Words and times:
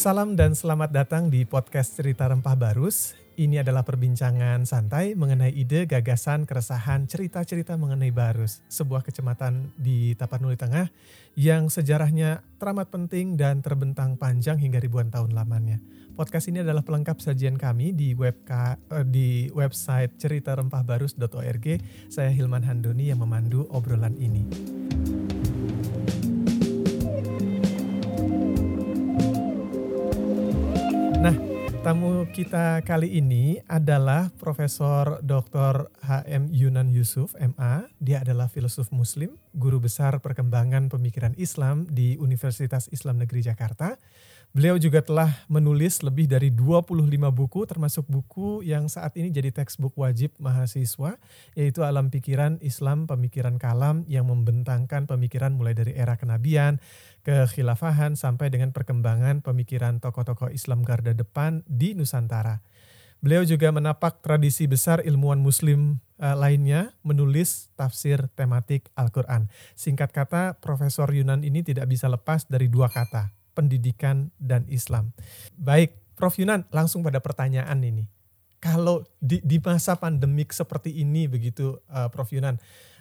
Salam 0.00 0.32
dan 0.32 0.56
selamat 0.56 0.96
datang 0.96 1.28
di 1.28 1.44
podcast 1.44 1.92
Cerita 1.92 2.24
Rempah 2.24 2.56
Barus. 2.56 3.12
Ini 3.36 3.60
adalah 3.60 3.84
perbincangan 3.84 4.64
santai 4.64 5.12
mengenai 5.12 5.52
ide, 5.52 5.84
gagasan, 5.84 6.48
keresahan, 6.48 7.04
cerita-cerita 7.04 7.76
mengenai 7.76 8.08
Barus, 8.08 8.64
sebuah 8.72 9.04
kecamatan 9.04 9.68
di 9.76 10.16
Tapanuli 10.16 10.56
Tengah 10.56 10.88
yang 11.36 11.68
sejarahnya 11.68 12.40
teramat 12.56 12.88
penting 12.88 13.36
dan 13.36 13.60
terbentang 13.60 14.16
panjang 14.16 14.56
hingga 14.56 14.80
ribuan 14.80 15.12
tahun 15.12 15.36
lamanya. 15.36 15.84
Podcast 16.16 16.48
ini 16.48 16.64
adalah 16.64 16.80
pelengkap 16.80 17.20
sajian 17.20 17.60
kami 17.60 17.92
di 17.92 18.16
web 18.16 18.40
eh, 18.48 19.04
di 19.04 19.52
website 19.52 20.16
ceritarempahbarus.org. 20.16 21.66
Saya 22.08 22.32
Hilman 22.32 22.64
Handoni 22.64 23.12
yang 23.12 23.20
memandu 23.20 23.68
obrolan 23.68 24.16
ini. 24.16 24.48
Nah, 31.20 31.36
tamu 31.84 32.24
kita 32.32 32.80
kali 32.80 33.20
ini 33.20 33.60
adalah 33.68 34.32
Profesor 34.40 35.20
Dr. 35.20 35.92
HM 36.00 36.48
Yunan 36.48 36.88
Yusuf, 36.88 37.36
MA. 37.36 37.84
Dia 38.00 38.24
adalah 38.24 38.48
filosof 38.48 38.88
muslim, 38.88 39.36
guru 39.52 39.84
besar 39.84 40.16
perkembangan 40.24 40.88
pemikiran 40.88 41.36
Islam 41.36 41.84
di 41.92 42.16
Universitas 42.16 42.88
Islam 42.88 43.20
Negeri 43.20 43.44
Jakarta. 43.44 44.00
Beliau 44.50 44.74
juga 44.82 44.98
telah 44.98 45.46
menulis 45.46 46.02
lebih 46.02 46.26
dari 46.26 46.50
25 46.50 47.06
buku 47.30 47.60
termasuk 47.70 48.02
buku 48.10 48.66
yang 48.66 48.90
saat 48.90 49.14
ini 49.14 49.30
jadi 49.30 49.54
textbook 49.54 49.94
wajib 49.94 50.34
mahasiswa 50.42 51.22
yaitu 51.54 51.86
Alam 51.86 52.10
Pikiran 52.10 52.58
Islam 52.58 53.06
Pemikiran 53.06 53.62
Kalam 53.62 54.02
yang 54.10 54.26
membentangkan 54.26 55.06
pemikiran 55.06 55.54
mulai 55.54 55.78
dari 55.78 55.94
era 55.94 56.18
kenabian, 56.18 56.82
kekhilafahan 57.22 58.18
sampai 58.18 58.50
dengan 58.50 58.74
perkembangan 58.74 59.38
pemikiran 59.46 60.02
tokoh-tokoh 60.02 60.50
Islam 60.50 60.82
garda 60.82 61.14
depan 61.14 61.62
di 61.70 61.94
Nusantara. 61.94 62.58
Beliau 63.22 63.46
juga 63.46 63.70
menapak 63.70 64.18
tradisi 64.18 64.66
besar 64.66 64.98
ilmuwan 65.06 65.38
muslim 65.38 66.02
uh, 66.18 66.34
lainnya 66.34 66.90
menulis 67.06 67.70
tafsir 67.78 68.26
tematik 68.34 68.90
Al-Quran. 68.98 69.46
Singkat 69.78 70.10
kata, 70.10 70.58
Profesor 70.58 71.06
Yunan 71.12 71.46
ini 71.46 71.62
tidak 71.62 71.86
bisa 71.86 72.08
lepas 72.08 72.48
dari 72.48 72.72
dua 72.72 72.88
kata, 72.88 73.28
pendidikan 73.52 74.30
dan 74.38 74.66
Islam. 74.70 75.12
Baik, 75.56 75.96
Prof 76.14 76.36
Yunan, 76.36 76.68
langsung 76.68 77.00
pada 77.00 77.18
pertanyaan 77.18 77.80
ini. 77.80 78.04
Kalau 78.60 79.08
di, 79.16 79.40
di 79.40 79.56
masa 79.56 79.96
pandemik 79.96 80.52
seperti 80.52 81.00
ini 81.00 81.24
begitu, 81.24 81.80
uh, 81.88 82.12
Prof 82.12 82.28
Yunan, 82.28 82.60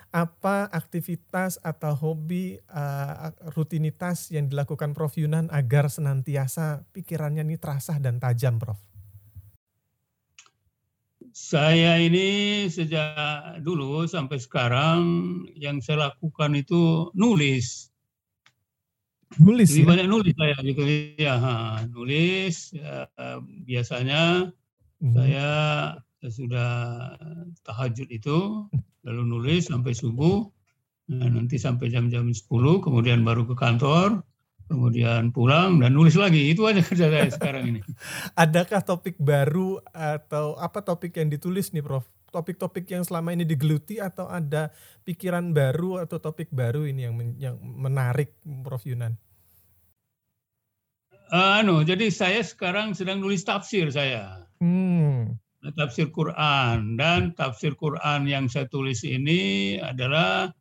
apa 0.10 0.66
aktivitas 0.74 1.62
atau 1.62 1.94
hobi 1.94 2.58
uh, 2.74 3.30
rutinitas 3.54 4.34
yang 4.34 4.50
dilakukan 4.50 4.98
Prof 4.98 5.14
Yunan 5.20 5.52
agar 5.54 5.92
senantiasa 5.92 6.88
pikirannya 6.96 7.46
ini 7.46 7.62
terasa 7.62 8.00
dan 8.02 8.18
tajam, 8.18 8.58
Prof? 8.58 8.80
Saya 11.30 12.02
ini 12.02 12.66
sejak 12.72 13.62
dulu 13.62 14.10
sampai 14.10 14.42
sekarang 14.42 15.00
yang 15.54 15.78
saya 15.78 16.10
lakukan 16.10 16.58
itu 16.58 17.14
nulis. 17.14 17.94
Nulis 19.38 19.70
Lebih 19.70 19.86
ya? 19.86 19.90
banyak 19.94 20.08
nulis 20.10 20.34
saya 20.34 20.56
gitu 20.66 20.82
ya, 21.22 21.34
ha, 21.38 21.56
nulis 21.86 22.56
ya, 22.74 23.06
biasanya 23.70 24.50
hmm. 25.06 25.14
saya 25.14 25.50
sudah 26.26 26.72
tahajud 27.62 28.10
itu 28.10 28.66
lalu 29.06 29.22
nulis 29.24 29.70
sampai 29.70 29.94
subuh, 29.94 30.50
nah, 31.14 31.30
nanti 31.30 31.62
sampai 31.62 31.94
jam-jam 31.94 32.26
10, 32.26 32.50
kemudian 32.82 33.22
baru 33.22 33.46
ke 33.46 33.56
kantor, 33.56 34.26
kemudian 34.70 35.34
pulang 35.34 35.82
dan 35.82 35.98
nulis 35.98 36.18
lagi. 36.18 36.52
Itu 36.52 36.70
aja 36.70 36.82
kerja 36.84 37.10
saya 37.10 37.30
sekarang 37.30 37.64
ini. 37.74 37.80
Adakah 38.44 38.82
topik 38.86 39.18
baru 39.22 39.82
atau 39.90 40.58
apa 40.58 40.82
topik 40.86 41.18
yang 41.18 41.30
ditulis 41.32 41.72
nih 41.72 41.86
Prof? 41.86 42.06
Topik-topik 42.30 42.86
yang 42.90 43.02
selama 43.02 43.34
ini 43.34 43.46
digeluti 43.46 43.98
atau 43.98 44.30
ada 44.30 44.70
pikiran 45.04 45.52
baru 45.54 46.06
atau 46.06 46.22
topik 46.22 46.54
baru 46.54 46.86
ini 46.86 47.10
yang 47.10 47.16
men 47.18 47.30
yang 47.38 47.56
menarik 47.62 48.38
Prof 48.62 48.86
Yunan? 48.86 49.18
Uh, 51.30 51.62
anu, 51.62 51.86
jadi 51.86 52.10
saya 52.10 52.42
sekarang 52.42 52.98
sedang 52.98 53.22
nulis 53.22 53.46
tafsir 53.46 53.90
saya. 53.94 54.50
Hmm 54.58 55.38
tafsir 55.76 56.08
Quran 56.12 56.96
dan 56.96 57.36
tafsir 57.36 57.76
Quran 57.76 58.24
yang 58.26 58.48
saya 58.48 58.66
tulis 58.72 59.04
ini 59.04 59.76
adalah 59.84 60.52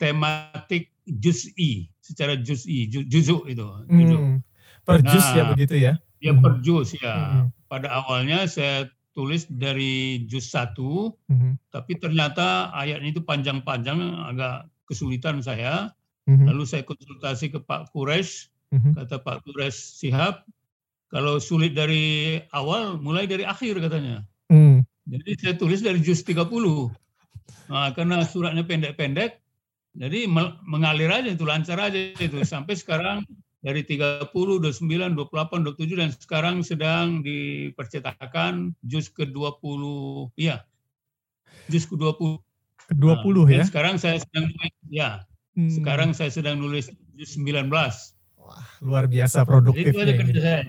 tematik 0.00 0.92
juz'i 1.04 1.88
secara 2.00 2.40
juz'i 2.40 2.88
juzu 2.88 3.44
itu 3.46 3.68
juzu. 3.88 4.16
Hmm. 4.16 4.36
per 4.82 5.04
juz 5.04 5.26
ya 5.36 5.42
nah, 5.44 5.48
begitu 5.52 5.74
ya 5.76 5.92
ya 6.24 6.32
per 6.40 6.52
hmm. 6.56 6.62
juz 6.64 6.88
ya 6.96 7.14
hmm. 7.14 7.44
pada 7.68 7.88
awalnya 7.92 8.48
saya 8.48 8.88
tulis 9.16 9.48
dari 9.48 10.28
juz 10.28 10.52
satu 10.52 11.16
hmm. 11.32 11.72
tapi 11.72 11.96
ternyata 11.96 12.68
ayatnya 12.76 13.16
itu 13.16 13.24
panjang-panjang 13.24 13.96
agak 14.28 14.68
kesulitan 14.84 15.40
saya 15.40 15.96
hmm. 16.28 16.44
lalu 16.52 16.68
saya 16.68 16.84
konsultasi 16.84 17.48
ke 17.48 17.64
Pak 17.64 17.96
Kures 17.96 18.52
hmm. 18.76 18.92
kata 18.92 19.24
Pak 19.24 19.48
Kures 19.48 19.74
Sihab 19.74 20.44
kalau 21.08 21.40
sulit 21.40 21.72
dari 21.72 22.36
awal 22.52 23.00
mulai 23.00 23.24
dari 23.24 23.48
akhir 23.48 23.80
katanya 23.80 24.20
Hmm. 24.50 24.86
Jadi 25.06 25.30
saya 25.38 25.54
tulis 25.54 25.80
dari 25.82 25.98
juz 26.02 26.22
30. 26.22 26.50
Nah, 27.70 27.90
karena 27.94 28.22
suratnya 28.26 28.66
pendek-pendek, 28.66 29.38
jadi 29.94 30.26
mengalir 30.66 31.10
aja 31.10 31.30
itu, 31.30 31.46
lancar 31.46 31.78
aja 31.78 31.98
itu. 31.98 32.42
Sampai 32.42 32.74
sekarang 32.74 33.22
dari 33.66 33.82
30, 33.82 34.30
29, 34.30 35.18
28, 35.18 35.74
27, 35.74 35.98
dan 35.98 36.10
sekarang 36.14 36.56
sedang 36.62 37.18
dipercetakan 37.26 38.70
juz 38.86 39.10
ke-20. 39.10 39.82
Iya, 40.38 40.62
juz 41.66 41.90
ke-20. 41.90 42.38
Ke-20 42.94 43.34
nah, 43.34 43.46
ya? 43.50 43.64
Sekarang 43.66 43.98
saya 43.98 44.22
sedang 44.22 44.46
ya. 44.86 45.26
Hmm. 45.58 45.66
Sekarang 45.66 46.14
saya 46.14 46.30
sedang 46.30 46.62
nulis 46.62 46.94
juz 47.18 47.34
19. 47.34 47.66
Wah, 48.38 48.66
luar 48.78 49.10
biasa 49.10 49.42
produktifnya. 49.42 49.90
Itu 49.90 49.98
aja 49.98 50.14
kerja 50.14 50.38
saya. 50.38 50.62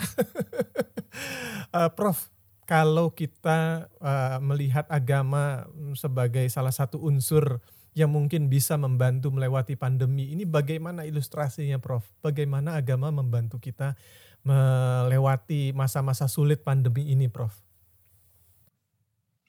uh, 1.78 1.90
Prof, 1.97 2.34
kalau 2.66 3.14
kita 3.14 3.94
uh, 4.02 4.41
melihat 4.41 4.90
agama 4.90 5.69
sebagai 5.94 6.50
salah 6.50 6.74
satu 6.74 6.97
unsur 6.97 7.62
yang 7.97 8.13
mungkin 8.13 8.46
bisa 8.46 8.78
membantu 8.78 9.34
melewati 9.34 9.74
pandemi 9.74 10.30
ini 10.30 10.46
bagaimana 10.46 11.02
ilustrasinya 11.09 11.81
Prof? 11.81 12.06
Bagaimana 12.22 12.78
agama 12.78 13.09
membantu 13.09 13.58
kita 13.58 13.97
melewati 14.46 15.74
masa-masa 15.74 16.30
sulit 16.30 16.62
pandemi 16.62 17.09
ini 17.09 17.25
Prof? 17.25 17.58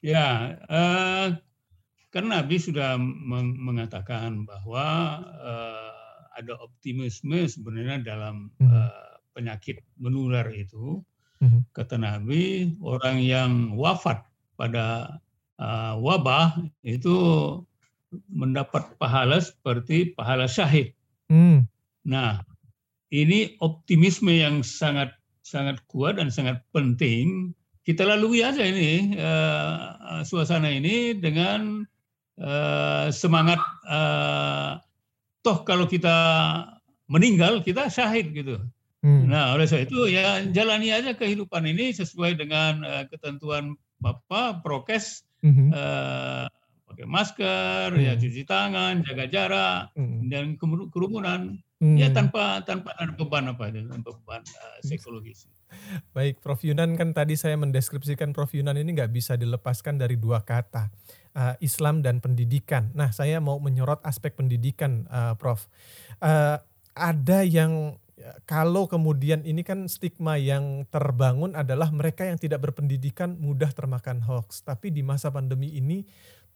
Ya, 0.01 0.57
uh, 0.65 1.37
karena 2.09 2.41
Nabi 2.41 2.57
sudah 2.57 2.97
mengatakan 3.37 4.49
bahwa 4.49 4.85
uh, 5.21 5.93
ada 6.33 6.57
optimisme 6.57 7.45
sebenarnya 7.45 8.01
dalam 8.01 8.49
uh, 8.57 9.21
penyakit 9.37 9.85
menular 10.01 10.49
itu 10.49 11.05
hmm 11.39 11.71
Kata 11.71 11.95
Nabi, 11.95 12.75
orang 12.83 13.23
yang 13.23 13.51
wafat 13.79 14.27
pada 14.59 15.15
uh, 15.55 15.95
wabah 15.95 16.59
itu 16.83 17.15
mendapat 18.29 18.97
pahala 18.97 19.37
seperti 19.41 20.13
pahala 20.17 20.49
syahid. 20.49 20.93
Mm. 21.29 21.69
Nah, 22.09 22.41
ini 23.13 23.57
optimisme 23.61 24.33
yang 24.33 24.65
sangat 24.65 25.13
sangat 25.45 25.81
kuat 25.89 26.21
dan 26.21 26.29
sangat 26.29 26.61
penting. 26.73 27.53
Kita 27.85 28.05
lalui 28.05 28.45
aja 28.45 28.61
ini 28.61 29.17
uh, 29.17 30.21
suasana 30.21 30.69
ini 30.69 31.17
dengan 31.17 31.85
uh, 32.37 33.09
semangat 33.09 33.57
uh, 33.89 34.77
toh 35.41 35.65
kalau 35.65 35.89
kita 35.89 36.17
meninggal 37.09 37.65
kita 37.65 37.89
syahid 37.89 38.29
gitu. 38.37 38.61
Hmm. 38.99 39.31
Nah, 39.31 39.55
oleh 39.55 39.65
sebab 39.65 39.87
itu 39.89 39.99
ya 40.11 40.43
jalani 40.51 40.91
aja 40.91 41.15
kehidupan 41.15 41.63
ini 41.65 41.95
sesuai 41.95 42.35
dengan 42.35 42.83
uh, 42.83 43.03
ketentuan 43.07 43.73
apa 44.03 44.59
prokes 44.59 45.23
hmm. 45.41 45.71
uh, 45.71 46.45
pakai 46.89 47.05
masker, 47.05 47.93
ya, 47.93 47.93
hmm. 47.93 48.07
ya 48.09 48.13
cuci 48.17 48.43
tangan, 48.49 48.93
jaga 49.05 49.25
jarak 49.29 49.81
hmm. 49.93 50.27
dan 50.27 50.57
kerumunan. 50.89 51.61
Hmm. 51.79 51.95
Ya 51.95 52.11
tanpa 52.11 52.59
tanpa 52.67 52.91
ada 52.99 53.15
beban 53.15 53.47
apa 53.47 53.71
tanpa 53.71 54.11
beban 54.11 54.43
uh, 54.43 54.77
psikologis. 54.83 55.47
Baik, 56.11 56.43
Prof 56.43 56.59
Yunan 56.65 56.99
kan 56.99 57.15
tadi 57.15 57.39
saya 57.39 57.55
mendeskripsikan 57.55 58.35
Prof 58.35 58.51
Yunan 58.51 58.75
ini 58.75 58.91
nggak 58.97 59.15
bisa 59.15 59.39
dilepaskan 59.39 59.95
dari 59.95 60.19
dua 60.19 60.43
kata, 60.43 60.91
uh, 61.39 61.55
Islam 61.63 62.03
dan 62.03 62.19
pendidikan. 62.19 62.91
Nah, 62.91 63.15
saya 63.15 63.39
mau 63.39 63.63
menyorot 63.63 64.03
aspek 64.03 64.35
pendidikan, 64.35 65.07
uh, 65.07 65.39
Prof. 65.39 65.71
Uh, 66.19 66.59
ada 66.99 67.47
yang 67.47 67.95
Ya, 68.19 68.35
kalau 68.43 68.83
kemudian 68.91 69.47
ini 69.47 69.63
kan 69.63 69.87
stigma 69.87 70.35
yang 70.35 70.83
terbangun 70.91 71.55
adalah 71.55 71.87
mereka 71.87 72.27
yang 72.27 72.35
tidak 72.35 72.67
berpendidikan 72.67 73.39
mudah 73.39 73.71
termakan 73.71 74.19
hoax. 74.19 74.59
Tapi 74.59 74.91
di 74.91 74.99
masa 74.99 75.31
pandemi 75.31 75.71
ini 75.71 76.03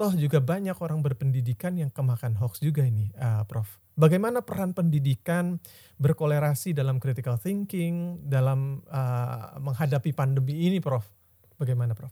toh 0.04 0.20
juga 0.20 0.44
banyak 0.44 0.76
orang 0.84 1.00
berpendidikan 1.00 1.80
yang 1.80 1.88
kemakan 1.88 2.36
hoax 2.36 2.60
juga 2.60 2.84
ini, 2.84 3.08
uh, 3.16 3.48
Prof. 3.48 3.80
Bagaimana 3.96 4.44
peran 4.44 4.76
pendidikan 4.76 5.64
berkolerasi 5.96 6.76
dalam 6.76 7.00
critical 7.00 7.40
thinking 7.40 8.20
dalam 8.28 8.84
uh, 8.92 9.56
menghadapi 9.64 10.12
pandemi 10.12 10.68
ini, 10.68 10.84
Prof? 10.84 11.08
Bagaimana, 11.56 11.96
Prof? 11.96 12.12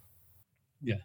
Ya, 0.80 1.04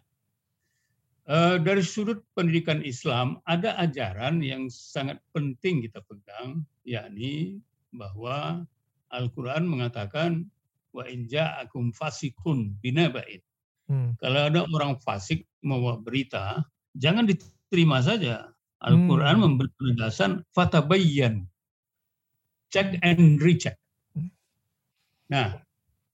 uh, 1.27 1.59
dari 1.59 1.83
sudut 1.83 2.23
pendidikan 2.31 2.79
Islam 2.87 3.43
ada 3.43 3.75
ajaran 3.83 4.39
yang 4.39 4.71
sangat 4.71 5.19
penting 5.35 5.83
kita 5.83 5.99
pegang, 6.07 6.63
yakni 6.87 7.59
bahwa 7.91 8.63
Al-Quran 9.11 9.67
mengatakan 9.67 10.47
wa 10.95 11.03
inja 11.03 11.59
akum 11.59 11.91
fasikun 11.91 12.79
binabait. 12.79 13.43
Hmm. 13.91 14.15
Kalau 14.23 14.47
ada 14.47 14.63
orang 14.71 14.95
fasik 15.03 15.43
membawa 15.59 15.99
berita, 15.99 16.63
jangan 16.97 17.29
diterima 17.29 18.01
saja. 18.03 18.51
Al-Quran 18.77 19.35
hmm. 19.37 19.43
memberi 19.43 19.69
penegasan 19.73 20.45
fatabayyan. 20.53 21.49
Check 22.69 23.01
and 23.01 23.41
recheck. 23.41 23.77
Hmm. 24.13 24.29
Nah, 25.33 25.57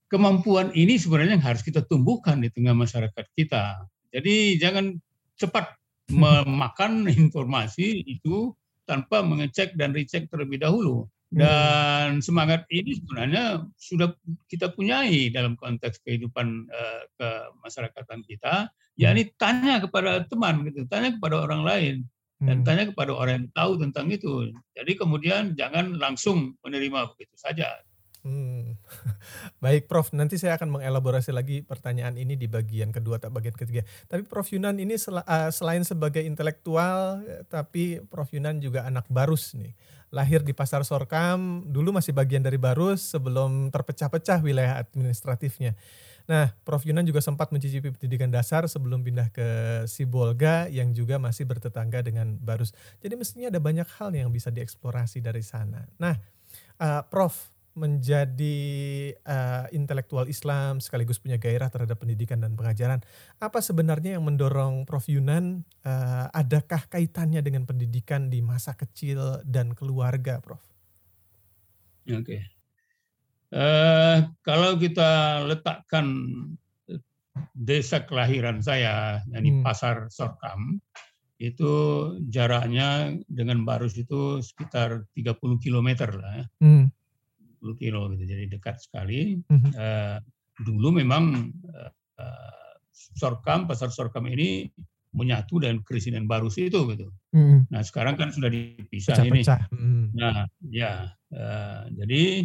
kemampuan 0.08 0.72
ini 0.72 0.96
sebenarnya 0.96 1.36
yang 1.36 1.44
harus 1.44 1.60
kita 1.60 1.84
tumbuhkan 1.84 2.40
di 2.40 2.48
tengah 2.48 2.72
masyarakat 2.72 3.26
kita. 3.36 3.84
Jadi 4.14 4.56
jangan 4.56 4.96
cepat 5.36 5.76
memakan 6.08 7.08
informasi 7.08 8.04
itu 8.06 8.54
tanpa 8.84 9.24
mengecek 9.24 9.76
dan 9.76 9.92
recheck 9.92 10.28
terlebih 10.32 10.60
dahulu. 10.60 11.04
Hmm. 11.34 11.40
Dan 11.40 12.08
semangat 12.22 12.64
ini 12.70 12.96
sebenarnya 12.96 13.64
sudah 13.76 14.14
kita 14.46 14.72
punyai 14.72 15.28
dalam 15.34 15.58
konteks 15.58 16.00
kehidupan 16.06 16.70
uh, 16.70 17.02
kemasyarakatan 17.18 18.22
kita, 18.24 18.70
yakni 18.94 19.26
hmm. 19.26 19.32
tanya 19.38 19.74
kepada 19.82 20.22
teman 20.26 20.62
gitu, 20.66 20.86
tanya 20.86 21.14
kepada 21.14 21.42
orang 21.42 21.62
lain 21.66 21.94
dan 22.42 22.60
hmm. 22.60 22.66
tanya 22.66 22.84
kepada 22.90 23.12
orang 23.14 23.34
yang 23.42 23.48
tahu 23.54 23.72
tentang 23.78 24.06
itu. 24.10 24.50
Jadi 24.74 24.92
kemudian 24.98 25.42
jangan 25.54 25.94
langsung 25.98 26.54
menerima 26.62 27.14
begitu 27.14 27.34
saja. 27.38 27.80
Hmm. 28.24 28.80
Baik 29.64 29.84
Prof, 29.84 30.16
nanti 30.16 30.40
saya 30.40 30.56
akan 30.56 30.80
mengelaborasi 30.80 31.28
lagi 31.28 31.60
pertanyaan 31.60 32.16
ini 32.16 32.40
di 32.40 32.48
bagian 32.48 32.88
kedua 32.88 33.20
atau 33.20 33.28
bagian 33.28 33.52
ketiga. 33.52 33.84
Tapi 34.08 34.24
Prof 34.24 34.48
Yunan 34.48 34.80
ini 34.80 34.96
sel 34.96 35.20
uh, 35.20 35.50
selain 35.52 35.84
sebagai 35.84 36.24
intelektual, 36.24 37.20
tapi 37.52 38.00
Prof 38.08 38.32
Yunan 38.32 38.64
juga 38.64 38.88
anak 38.88 39.04
Barus 39.12 39.52
nih 39.52 39.76
lahir 40.14 40.46
di 40.46 40.54
Pasar 40.54 40.86
Sorkam, 40.86 41.66
dulu 41.66 41.90
masih 41.90 42.14
bagian 42.14 42.38
dari 42.38 42.54
Barus 42.54 43.02
sebelum 43.02 43.74
terpecah-pecah 43.74 44.38
wilayah 44.46 44.78
administratifnya. 44.78 45.74
Nah, 46.24 46.56
Prof 46.64 46.84
Yunan 46.88 47.04
juga 47.04 47.20
sempat 47.20 47.52
mencicipi 47.52 47.92
pendidikan 47.92 48.32
dasar 48.32 48.64
sebelum 48.64 49.04
pindah 49.04 49.28
ke 49.28 49.48
Sibolga 49.84 50.72
yang 50.72 50.96
juga 50.96 51.20
masih 51.20 51.44
bertetangga 51.44 52.00
dengan 52.00 52.40
Barus. 52.40 52.72
Jadi 53.04 53.14
mestinya 53.16 53.52
ada 53.52 53.60
banyak 53.60 53.84
hal 54.00 54.16
yang 54.16 54.32
bisa 54.32 54.48
dieksplorasi 54.48 55.20
dari 55.20 55.44
sana. 55.44 55.84
Nah, 56.00 56.16
uh, 56.80 57.04
Prof, 57.12 57.54
menjadi 57.74 58.58
uh, 59.26 59.66
intelektual 59.74 60.30
Islam 60.30 60.78
sekaligus 60.78 61.18
punya 61.18 61.42
gairah 61.42 61.66
terhadap 61.74 61.98
pendidikan 61.98 62.38
dan 62.38 62.54
pengajaran. 62.54 63.02
Apa 63.42 63.58
sebenarnya 63.58 64.14
yang 64.16 64.24
mendorong 64.24 64.86
Prof 64.86 65.10
Yunan? 65.10 65.66
Uh, 65.82 66.30
adakah 66.30 66.86
kaitannya 66.86 67.42
dengan 67.42 67.66
pendidikan 67.66 68.30
di 68.30 68.40
masa 68.46 68.78
kecil 68.78 69.42
dan 69.42 69.74
keluarga, 69.74 70.38
Prof? 70.38 70.62
Oke. 72.06 72.22
Okay. 72.22 72.40
Uh, 73.52 74.28
kalau 74.46 74.76
kita 74.80 75.42
letakkan 75.48 76.06
desa 77.54 78.06
kelahiran 78.06 78.62
saya, 78.62 79.24
yakni 79.30 79.58
hmm. 79.58 79.62
Pasar 79.66 80.08
Sorkam, 80.08 80.78
itu 81.42 81.72
jaraknya 82.30 83.18
dengan 83.26 83.66
Barus 83.66 83.98
itu 83.98 84.38
sekitar 84.40 85.04
30 85.18 85.58
km 85.58 85.88
lah. 86.14 86.32
Ya. 86.40 86.46
Hmm 86.62 86.88
10 87.64 87.80
kilo 87.80 88.12
gitu, 88.12 88.28
jadi 88.28 88.44
dekat 88.52 88.76
sekali. 88.84 89.40
Mm-hmm. 89.48 89.72
Uh, 89.72 90.20
dulu 90.60 91.00
memang 91.00 91.48
uh, 91.72 92.72
Sorkam, 92.92 93.64
pasar 93.64 93.88
Sorkam 93.88 94.28
ini 94.28 94.68
menyatu 95.16 95.64
dengan 95.64 95.80
Presiden 95.80 96.28
Barus 96.28 96.60
itu 96.60 96.84
gitu. 96.92 97.08
Mm. 97.32 97.72
Nah 97.72 97.80
sekarang 97.80 98.20
kan 98.20 98.28
sudah 98.28 98.52
dipisah 98.52 99.16
Pecah 99.16 99.24
-pecah. 99.24 99.60
ini. 99.72 99.80
Mm. 99.80 100.04
Nah 100.12 100.36
ya, 100.68 101.08
uh, 101.32 101.88
jadi 101.96 102.44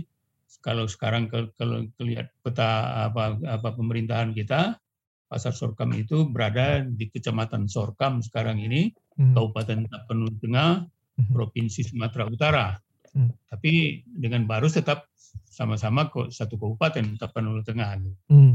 kalau 0.60 0.90
sekarang 0.90 1.30
kalau 1.30 1.86
kelihat 1.96 2.34
peta 2.42 3.06
apa 3.10 3.38
apa 3.46 3.70
pemerintahan 3.74 4.34
kita, 4.34 4.82
pasar 5.30 5.54
Sorkam 5.54 5.94
itu 5.94 6.26
berada 6.26 6.82
di 6.84 7.08
Kecamatan 7.08 7.70
Sorkam 7.70 8.20
sekarang 8.26 8.58
ini, 8.60 8.90
mm. 9.16 9.38
Kabupaten 9.38 9.86
Tapanuli 9.88 10.36
Tengah, 10.42 10.84
mm. 11.22 11.32
Provinsi 11.32 11.86
Sumatera 11.86 12.26
Utara. 12.26 12.68
Hmm. 13.14 13.34
Tapi 13.50 14.06
dengan 14.06 14.46
Barus 14.46 14.78
tetap 14.78 15.10
sama-sama 15.50 16.10
kok 16.14 16.30
satu 16.30 16.56
kabupaten 16.62 17.18
Tapanuli 17.18 17.66
Tengah. 17.66 17.98
Hmm. 18.30 18.54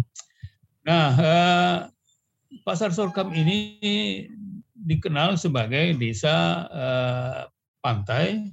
Nah, 0.87 1.09
eh, 1.19 1.77
Pasar 2.63 2.95
Sorkam 2.95 3.35
ini 3.35 3.83
dikenal 4.75 5.35
sebagai 5.41 5.99
desa 5.99 6.67
eh, 6.71 7.41
pantai 7.83 8.47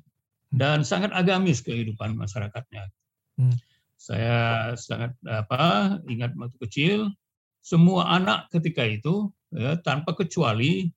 dan 0.52 0.84
sangat 0.84 1.14
agamis 1.14 1.62
kehidupan 1.64 2.18
masyarakatnya. 2.18 2.90
Hmm. 3.38 3.56
Saya 3.96 4.38
sangat 4.80 5.14
apa 5.30 5.98
ingat 6.10 6.34
waktu 6.34 6.58
kecil 6.66 7.00
semua 7.62 8.10
anak 8.10 8.50
ketika 8.50 8.82
itu 8.82 9.30
ya, 9.54 9.78
tanpa 9.86 10.18
kecuali 10.18 10.90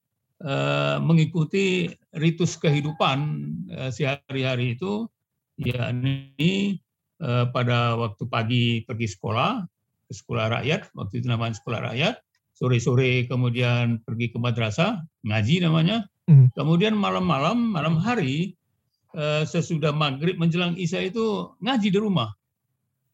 Eh, 0.44 0.98
mengikuti 1.00 1.88
ritus 2.12 2.60
kehidupan 2.60 3.19
uh, 3.70 3.88
sehari-hari 3.88 4.76
itu 4.76 5.08
yakni 5.56 6.82
uh, 7.25 7.48
pada 7.48 7.96
waktu 7.96 8.28
pagi 8.28 8.64
pergi 8.84 9.08
sekolah 9.08 9.64
ke 10.04 10.12
sekolah 10.12 10.58
rakyat 10.60 10.92
waktu 10.92 11.25
itu 11.25 11.32
namanya 11.32 11.56
sekolah 11.56 11.81
rakyat 11.88 12.20
sore-sore 12.50 13.25
kemudian 13.25 14.04
pergi 14.04 14.34
ke 14.34 14.38
madrasah 14.42 15.00
ngaji 15.25 15.64
namanya 15.64 16.04
mm. 16.28 16.52
kemudian 16.58 16.92
malam-malam 16.92 17.56
malam 17.72 17.96
hari 17.96 18.52
sesudah 19.46 19.94
maghrib 19.94 20.34
menjelang 20.34 20.75
isya 20.75 21.06
itu 21.06 21.55
ngaji 21.62 21.88
di 21.94 21.99
rumah 22.02 22.34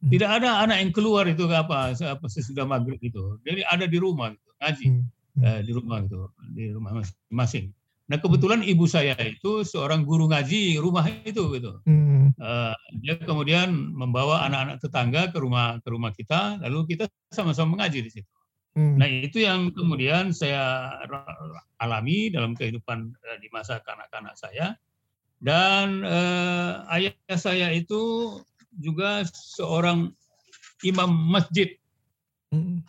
mm. 0.01 0.11
tidak 0.13 0.41
ada 0.41 0.65
anak 0.65 0.81
yang 0.81 0.93
keluar 0.97 1.29
itu 1.29 1.45
apa 1.49 1.93
sesudah 2.27 2.65
maghrib 2.65 2.99
itu 3.05 3.37
jadi 3.45 3.69
ada 3.69 3.85
di 3.85 4.01
rumah 4.01 4.33
gitu, 4.33 4.51
ngaji 4.61 4.87
mm 4.89 5.21
uh, 5.39 5.61
di 5.63 5.71
rumah 5.73 6.03
gitu, 6.05 6.31
di 6.53 6.65
rumah 6.75 6.93
masing-masing. 6.99 7.71
Nah 8.11 8.19
kebetulan 8.19 8.67
ibu 8.67 8.91
saya 8.91 9.15
itu 9.23 9.63
seorang 9.63 10.03
guru 10.03 10.27
ngaji 10.27 10.83
rumah 10.83 11.07
itu 11.23 11.47
gitu. 11.55 11.79
Hmm. 11.87 12.35
Uh, 12.41 12.75
dia 12.99 13.15
kemudian 13.23 13.71
membawa 13.71 14.43
anak-anak 14.51 14.83
tetangga 14.83 15.23
ke 15.31 15.39
rumah 15.39 15.79
ke 15.79 15.89
rumah 15.89 16.11
kita, 16.11 16.59
lalu 16.67 16.97
kita 16.97 17.07
sama-sama 17.31 17.79
mengaji 17.79 18.03
di 18.03 18.11
situ. 18.11 18.31
Hmm. 18.75 18.99
Nah 18.99 19.07
itu 19.07 19.43
yang 19.43 19.71
kemudian 19.71 20.35
saya 20.35 20.91
alami 21.79 22.35
dalam 22.35 22.59
kehidupan 22.59 23.15
uh, 23.15 23.37
di 23.39 23.47
masa 23.55 23.79
kanak-kanak 23.87 24.35
saya. 24.35 24.75
Dan 25.41 26.05
uh, 26.05 26.85
ayah 26.93 27.17
saya 27.41 27.73
itu 27.73 28.37
juga 28.77 29.25
seorang 29.57 30.13
imam 30.85 31.09
masjid. 31.09 31.75
Hmm 32.53 32.85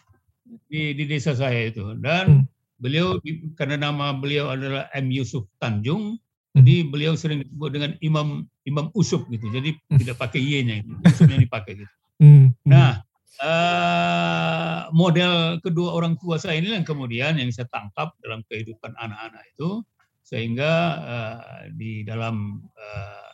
di, 0.72 0.96
di 0.96 1.04
desa 1.08 1.36
saya 1.36 1.68
itu 1.68 1.96
dan 2.00 2.44
hmm. 2.44 2.46
beliau 2.80 3.20
karena 3.56 3.76
nama 3.80 4.16
beliau 4.16 4.52
adalah 4.52 4.88
M 4.96 5.12
Yusuf 5.12 5.48
Tanjung 5.60 6.16
hmm. 6.16 6.56
jadi 6.60 6.74
beliau 6.88 7.14
sering 7.16 7.44
disebut 7.44 7.70
dengan 7.72 7.92
Imam 8.00 8.48
Imam 8.68 8.88
Usuf 8.96 9.28
gitu 9.28 9.48
jadi 9.52 9.76
hmm. 9.76 10.00
tidak 10.00 10.16
pakai 10.20 10.40
y-nya 10.40 10.80
itu 10.80 10.92
Usufnya 11.08 11.38
dipakai 11.40 11.84
gitu 11.84 11.94
hmm. 12.24 12.46
nah 12.68 13.04
uh, 13.44 14.92
model 14.92 15.60
kedua 15.60 15.92
orang 15.92 16.16
tua 16.20 16.40
saya 16.40 16.60
ini 16.60 16.76
yang 16.76 16.88
kemudian 16.88 17.36
yang 17.36 17.52
saya 17.52 17.68
tangkap 17.72 18.16
dalam 18.24 18.44
kehidupan 18.48 18.96
anak-anak 18.96 19.44
itu 19.56 19.84
sehingga 20.22 20.72
uh, 21.02 21.40
di 21.76 22.06
dalam 22.08 22.62
uh, 22.64 23.32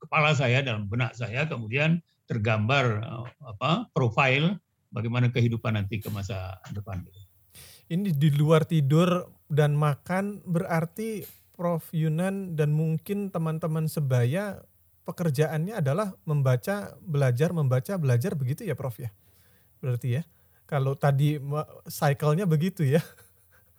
kepala 0.00 0.32
saya 0.32 0.64
dalam 0.64 0.88
benak 0.88 1.12
saya 1.12 1.44
kemudian 1.44 2.00
tergambar 2.24 3.02
uh, 3.04 3.26
apa 3.44 3.90
profil 3.92 4.56
bagaimana 4.90 5.30
kehidupan 5.30 5.78
nanti 5.78 6.02
ke 6.02 6.10
masa 6.10 6.58
depan. 6.74 7.02
Ini 7.90 8.14
di 8.14 8.30
luar 8.34 8.66
tidur 8.66 9.26
dan 9.50 9.74
makan 9.74 10.46
berarti 10.46 11.26
Prof 11.58 11.90
Yunan 11.90 12.54
dan 12.54 12.72
mungkin 12.72 13.28
teman-teman 13.28 13.90
sebaya 13.90 14.62
pekerjaannya 15.04 15.76
adalah 15.76 16.14
membaca, 16.22 16.94
belajar, 17.02 17.50
membaca, 17.50 17.98
belajar 17.98 18.32
begitu 18.38 18.62
ya 18.64 18.78
Prof 18.78 18.96
ya? 18.96 19.10
Berarti 19.82 20.16
ya. 20.16 20.22
Kalau 20.70 20.94
tadi 20.94 21.36
cycle-nya 21.90 22.46
begitu 22.46 22.86
ya. 22.86 23.02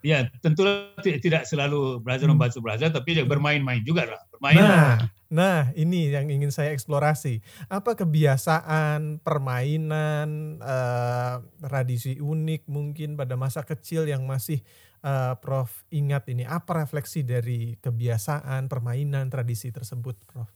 Ya, 0.02 0.26
tentu 0.42 0.66
tidak 1.00 1.46
selalu 1.46 2.02
belajar 2.02 2.26
hmm. 2.26 2.34
membaca 2.34 2.58
belajar, 2.58 2.90
tapi 2.90 3.22
bermain-main 3.22 3.86
juga 3.86 4.02
lah. 4.10 4.22
Bermain 4.34 4.58
nah, 4.58 4.98
Nah, 5.32 5.72
ini 5.72 6.12
yang 6.12 6.28
ingin 6.28 6.52
saya 6.52 6.76
eksplorasi. 6.76 7.40
Apa 7.72 7.96
kebiasaan, 7.96 9.24
permainan, 9.24 10.60
uh, 10.60 11.40
tradisi 11.56 12.20
unik 12.20 12.68
mungkin 12.68 13.16
pada 13.16 13.32
masa 13.40 13.64
kecil 13.64 14.04
yang 14.04 14.28
masih 14.28 14.60
uh, 15.00 15.32
Prof 15.40 15.88
ingat 15.88 16.28
ini? 16.28 16.44
Apa 16.44 16.84
refleksi 16.84 17.24
dari 17.24 17.80
kebiasaan, 17.80 18.68
permainan, 18.68 19.32
tradisi 19.32 19.72
tersebut, 19.72 20.20
Prof? 20.28 20.52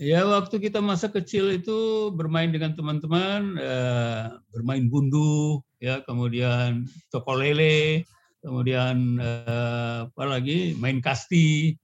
Ya, 0.00 0.24
waktu 0.24 0.58
kita 0.58 0.80
masa 0.80 1.12
kecil 1.12 1.54
itu 1.54 2.08
bermain 2.10 2.48
dengan 2.48 2.72
teman-teman, 2.72 3.60
uh, 3.60 4.40
bermain 4.48 4.88
gundu, 4.88 5.60
ya, 5.84 6.00
kemudian 6.08 6.88
toko 7.12 7.36
lele, 7.36 8.08
kemudian 8.40 9.20
uh, 9.20 10.08
apa 10.08 10.24
lagi, 10.24 10.72
main 10.80 11.04
kasti, 11.04 11.76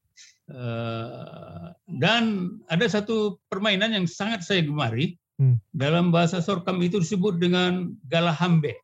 Eh, 0.51 1.67
dan 2.03 2.23
ada 2.67 2.87
satu 2.91 3.39
permainan 3.47 3.95
yang 3.95 4.07
sangat 4.11 4.43
saya 4.43 4.67
gemari. 4.67 5.15
Hmm. 5.39 5.57
Dalam 5.73 6.13
bahasa 6.13 6.43
Sorkam 6.43 6.83
itu 6.83 7.01
disebut 7.01 7.39
dengan 7.39 7.95
galahambe. 8.11 8.77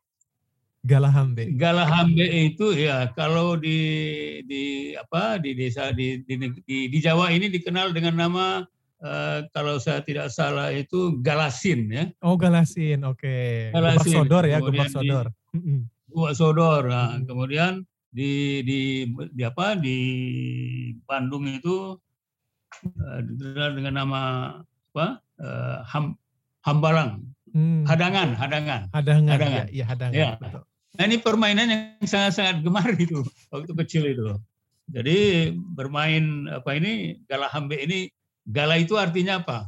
Galahambe. 0.87 1.51
Galahambe 1.59 2.23
itu 2.23 2.71
ya 2.71 3.11
kalau 3.13 3.59
di 3.59 3.77
di 4.47 4.95
apa 4.95 5.35
di 5.37 5.51
desa 5.53 5.91
di 5.91 6.23
di, 6.23 6.39
di, 6.63 6.77
di 6.87 6.97
Jawa 7.03 7.29
ini 7.35 7.51
dikenal 7.51 7.91
dengan 7.91 8.15
nama 8.15 8.63
uh, 9.03 9.45
kalau 9.53 9.77
saya 9.77 10.01
tidak 10.01 10.33
salah 10.33 10.73
itu 10.73 11.17
galasin 11.21 11.89
ya. 11.89 12.05
Oh 12.23 12.37
galasin, 12.37 13.03
oke. 13.05 13.21
Okay. 13.21 13.69
Galasin. 13.73 14.01
Gebak 14.01 14.15
sodor 14.15 14.43
ya, 14.45 14.57
gebak 14.61 14.89
sodor. 14.89 15.25
Gebak 16.07 16.33
sodor. 16.37 16.83
Nah, 16.89 17.17
hmm. 17.17 17.25
kemudian 17.29 17.73
di 18.11 18.63
di 18.63 18.79
di 19.13 19.43
apa 19.43 19.75
di 19.77 19.97
Bandung 21.05 21.45
itu 21.45 21.93
uh, 22.85 23.19
dengan 23.75 24.05
nama 24.05 24.21
apa 24.97 25.21
uh, 25.37 25.77
ham, 25.85 26.17
hambalang 26.65 27.21
hmm. 27.53 27.85
hadangan 27.85 28.33
hadangan 28.33 28.81
hadangan 28.89 29.29
hadangan 29.29 29.65
ya, 29.69 29.83
ya 29.83 29.85
hadangan 29.85 30.15
ya. 30.17 30.29
nah 30.97 31.03
ini 31.05 31.17
permainan 31.21 31.67
yang 31.69 32.07
sangat 32.09 32.33
sangat 32.33 32.65
gemar 32.65 32.89
itu 32.97 33.21
waktu 33.53 33.71
kecil 33.85 34.03
itu 34.09 34.33
jadi 34.89 35.51
bermain 35.53 36.49
apa 36.49 36.73
ini 36.79 37.21
gala 37.29 37.51
hambe 37.51 37.77
ini 37.77 38.09
gala 38.47 38.79
itu 38.79 38.95
artinya 38.95 39.43
apa 39.43 39.67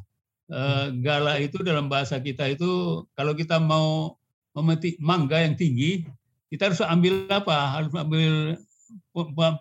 uh, 0.49 0.95
gala 1.03 1.35
itu 1.43 1.59
dalam 1.59 1.91
bahasa 1.91 2.17
kita 2.23 2.47
itu 2.47 3.03
kalau 3.13 3.35
kita 3.35 3.59
mau 3.59 4.15
memetik 4.55 4.95
mangga 5.03 5.43
yang 5.43 5.59
tinggi 5.59 6.07
kita 6.49 6.73
harus 6.73 6.81
ambil 6.81 7.29
apa? 7.29 7.57
Harus 7.77 7.93
ambil 7.93 8.57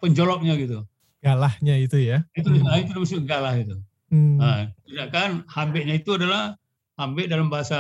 penjoloknya 0.01 0.57
gitu. 0.57 0.89
Galahnya 1.21 1.77
itu 1.77 2.01
ya. 2.01 2.25
Itu 2.33 2.49
hmm. 2.49 2.89
itu 2.89 2.93
maksud 2.97 3.29
galah 3.29 3.55
itu. 3.61 3.77
Hmm. 4.09 4.41
Nah, 4.41 4.65
kan 5.13 5.45
hambeknya 5.53 6.01
itu 6.01 6.17
adalah 6.17 6.57
hambek 6.97 7.29
dalam 7.29 7.53
bahasa 7.53 7.79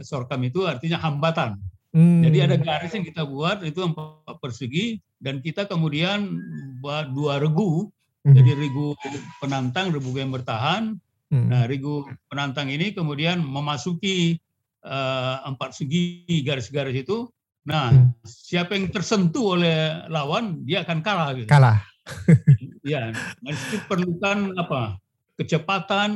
Sorkam 0.00 0.40
itu 0.48 0.64
artinya 0.64 0.96
hambatan. 0.96 1.60
Hmm. 1.92 2.24
Jadi 2.24 2.38
ada 2.40 2.56
garis 2.56 2.96
yang 2.96 3.04
kita 3.04 3.28
buat 3.28 3.60
itu 3.68 3.84
empat 3.84 4.40
persegi 4.40 4.96
dan 5.20 5.44
kita 5.44 5.68
kemudian 5.68 6.40
buat 6.80 7.12
dua 7.12 7.36
regu. 7.36 7.92
Jadi 8.22 8.50
regu 8.54 8.94
penantang, 9.42 9.90
regu 9.90 10.14
yang 10.14 10.30
bertahan. 10.30 10.94
Hmm. 11.32 11.46
Nah, 11.50 11.66
regu 11.66 12.06
penantang 12.30 12.70
ini 12.70 12.94
kemudian 12.94 13.42
memasuki 13.42 14.38
uh, 14.86 15.42
empat 15.42 15.74
segi 15.74 16.22
garis-garis 16.46 17.02
itu 17.02 17.26
Nah, 17.62 17.94
hmm. 17.94 18.26
siapa 18.26 18.74
yang 18.74 18.90
tersentuh 18.90 19.54
oleh 19.58 20.02
lawan, 20.10 20.66
dia 20.66 20.82
akan 20.82 20.98
kalah. 20.98 21.30
Gitu. 21.34 21.48
Kalah. 21.48 21.78
ya, 22.82 23.14
itu 23.46 23.76
perlukan 23.86 24.58
apa? 24.58 24.98
Kecepatan, 25.38 26.10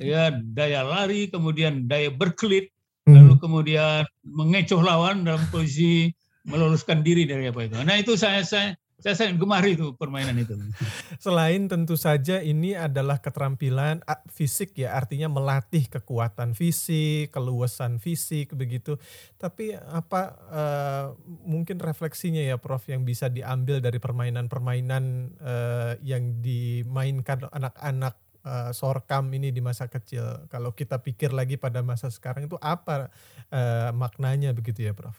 ya 0.00 0.32
daya 0.32 0.82
lari, 0.82 1.28
kemudian 1.28 1.84
daya 1.84 2.08
berkelit, 2.08 2.72
hmm. 3.04 3.12
lalu 3.12 3.34
kemudian 3.36 4.08
mengecoh 4.24 4.80
lawan 4.80 5.28
dalam 5.28 5.44
posisi 5.52 6.08
meloloskan 6.48 7.04
diri 7.04 7.28
dari 7.28 7.52
apa 7.52 7.60
itu. 7.68 7.76
Nah 7.84 7.96
itu 8.00 8.16
saya 8.16 8.40
saya 8.46 8.72
saya 9.06 9.30
sangat 9.30 9.38
gemar 9.38 9.62
itu 9.70 9.94
permainan 9.94 10.34
itu. 10.34 10.58
Selain 11.22 11.70
tentu 11.70 11.94
saja 11.94 12.42
ini 12.42 12.74
adalah 12.74 13.22
keterampilan 13.22 14.02
fisik 14.26 14.74
ya, 14.74 14.98
artinya 14.98 15.30
melatih 15.30 15.86
kekuatan 15.86 16.58
fisik, 16.58 17.30
keluasan 17.30 18.02
fisik 18.02 18.50
begitu. 18.58 18.98
Tapi 19.38 19.78
apa 19.78 20.34
uh, 20.50 21.06
mungkin 21.46 21.78
refleksinya 21.78 22.42
ya 22.42 22.58
Prof 22.58 22.82
yang 22.90 23.06
bisa 23.06 23.30
diambil 23.30 23.78
dari 23.78 24.02
permainan-permainan 24.02 25.04
uh, 25.38 25.94
yang 26.02 26.42
dimainkan 26.42 27.46
anak-anak 27.46 28.18
uh, 28.42 28.74
sorkam 28.74 29.30
ini 29.30 29.54
di 29.54 29.62
masa 29.62 29.86
kecil. 29.86 30.50
Kalau 30.50 30.74
kita 30.74 30.98
pikir 30.98 31.30
lagi 31.30 31.54
pada 31.54 31.78
masa 31.86 32.10
sekarang 32.10 32.50
itu 32.50 32.58
apa 32.58 33.14
uh, 33.54 33.94
maknanya 33.94 34.50
begitu 34.50 34.82
ya 34.82 34.98
Prof? 34.98 35.14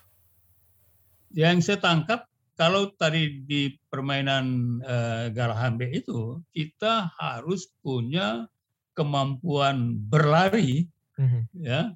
Yang 1.32 1.72
saya 1.72 1.80
tangkap 1.80 2.28
kalau 2.58 2.90
tadi 2.98 3.46
di 3.46 3.70
permainan 3.88 4.78
uh, 4.82 5.30
Galahambe 5.30 5.94
itu 5.94 6.42
kita 6.52 7.14
harus 7.22 7.70
punya 7.86 8.50
kemampuan 8.98 9.94
berlari 10.10 10.90
mm-hmm. 11.22 11.42
ya 11.62 11.94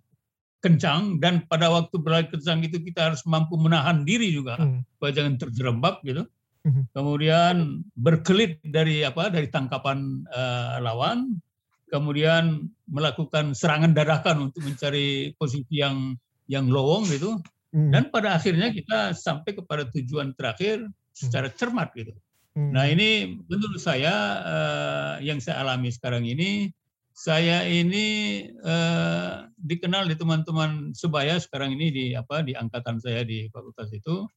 kencang 0.61 1.17
dan 1.17 1.49
pada 1.49 1.73
waktu 1.73 1.97
berlari 1.97 2.29
kencang 2.29 2.61
itu 2.61 2.77
kita 2.77 3.09
harus 3.09 3.25
mampu 3.25 3.57
menahan 3.57 4.05
diri 4.05 4.29
juga 4.29 4.61
mm. 4.61 4.85
supaya 4.95 5.11
jangan 5.17 5.35
terjerembab 5.41 6.05
gitu 6.05 6.29
mm-hmm. 6.29 6.83
kemudian 6.93 7.81
berkelit 7.97 8.61
dari 8.61 9.01
apa 9.01 9.33
dari 9.33 9.49
tangkapan 9.49 10.21
uh, 10.29 10.77
lawan 10.77 11.41
kemudian 11.89 12.69
melakukan 12.85 13.57
serangan 13.57 13.97
dadakan 13.97 14.53
untuk 14.53 14.61
mencari 14.61 15.33
posisi 15.41 15.81
yang 15.81 16.13
yang 16.45 16.69
lowong 16.69 17.09
gitu 17.09 17.41
Hmm. 17.71 17.91
Dan 17.91 18.11
pada 18.11 18.35
akhirnya 18.35 18.71
kita 18.75 19.15
sampai 19.15 19.55
kepada 19.55 19.87
tujuan 19.95 20.35
terakhir 20.35 20.83
secara 21.15 21.47
hmm. 21.47 21.55
cermat 21.55 21.89
gitu. 21.95 22.11
Hmm. 22.51 22.75
Nah 22.75 22.85
ini 22.91 23.39
menurut 23.47 23.79
saya 23.79 24.13
uh, 24.43 25.13
yang 25.23 25.39
saya 25.39 25.63
alami 25.63 25.87
sekarang 25.87 26.27
ini, 26.27 26.67
saya 27.15 27.63
ini 27.67 28.43
uh, 28.63 29.47
dikenal 29.55 30.11
di 30.11 30.15
teman-teman 30.19 30.91
sebaya 30.91 31.39
sekarang 31.39 31.75
ini 31.79 31.87
di 31.91 32.05
apa 32.11 32.43
di 32.43 32.51
angkatan 32.55 32.99
saya 32.99 33.23
di 33.23 33.47
fakultas 33.51 33.91
itu 33.95 34.27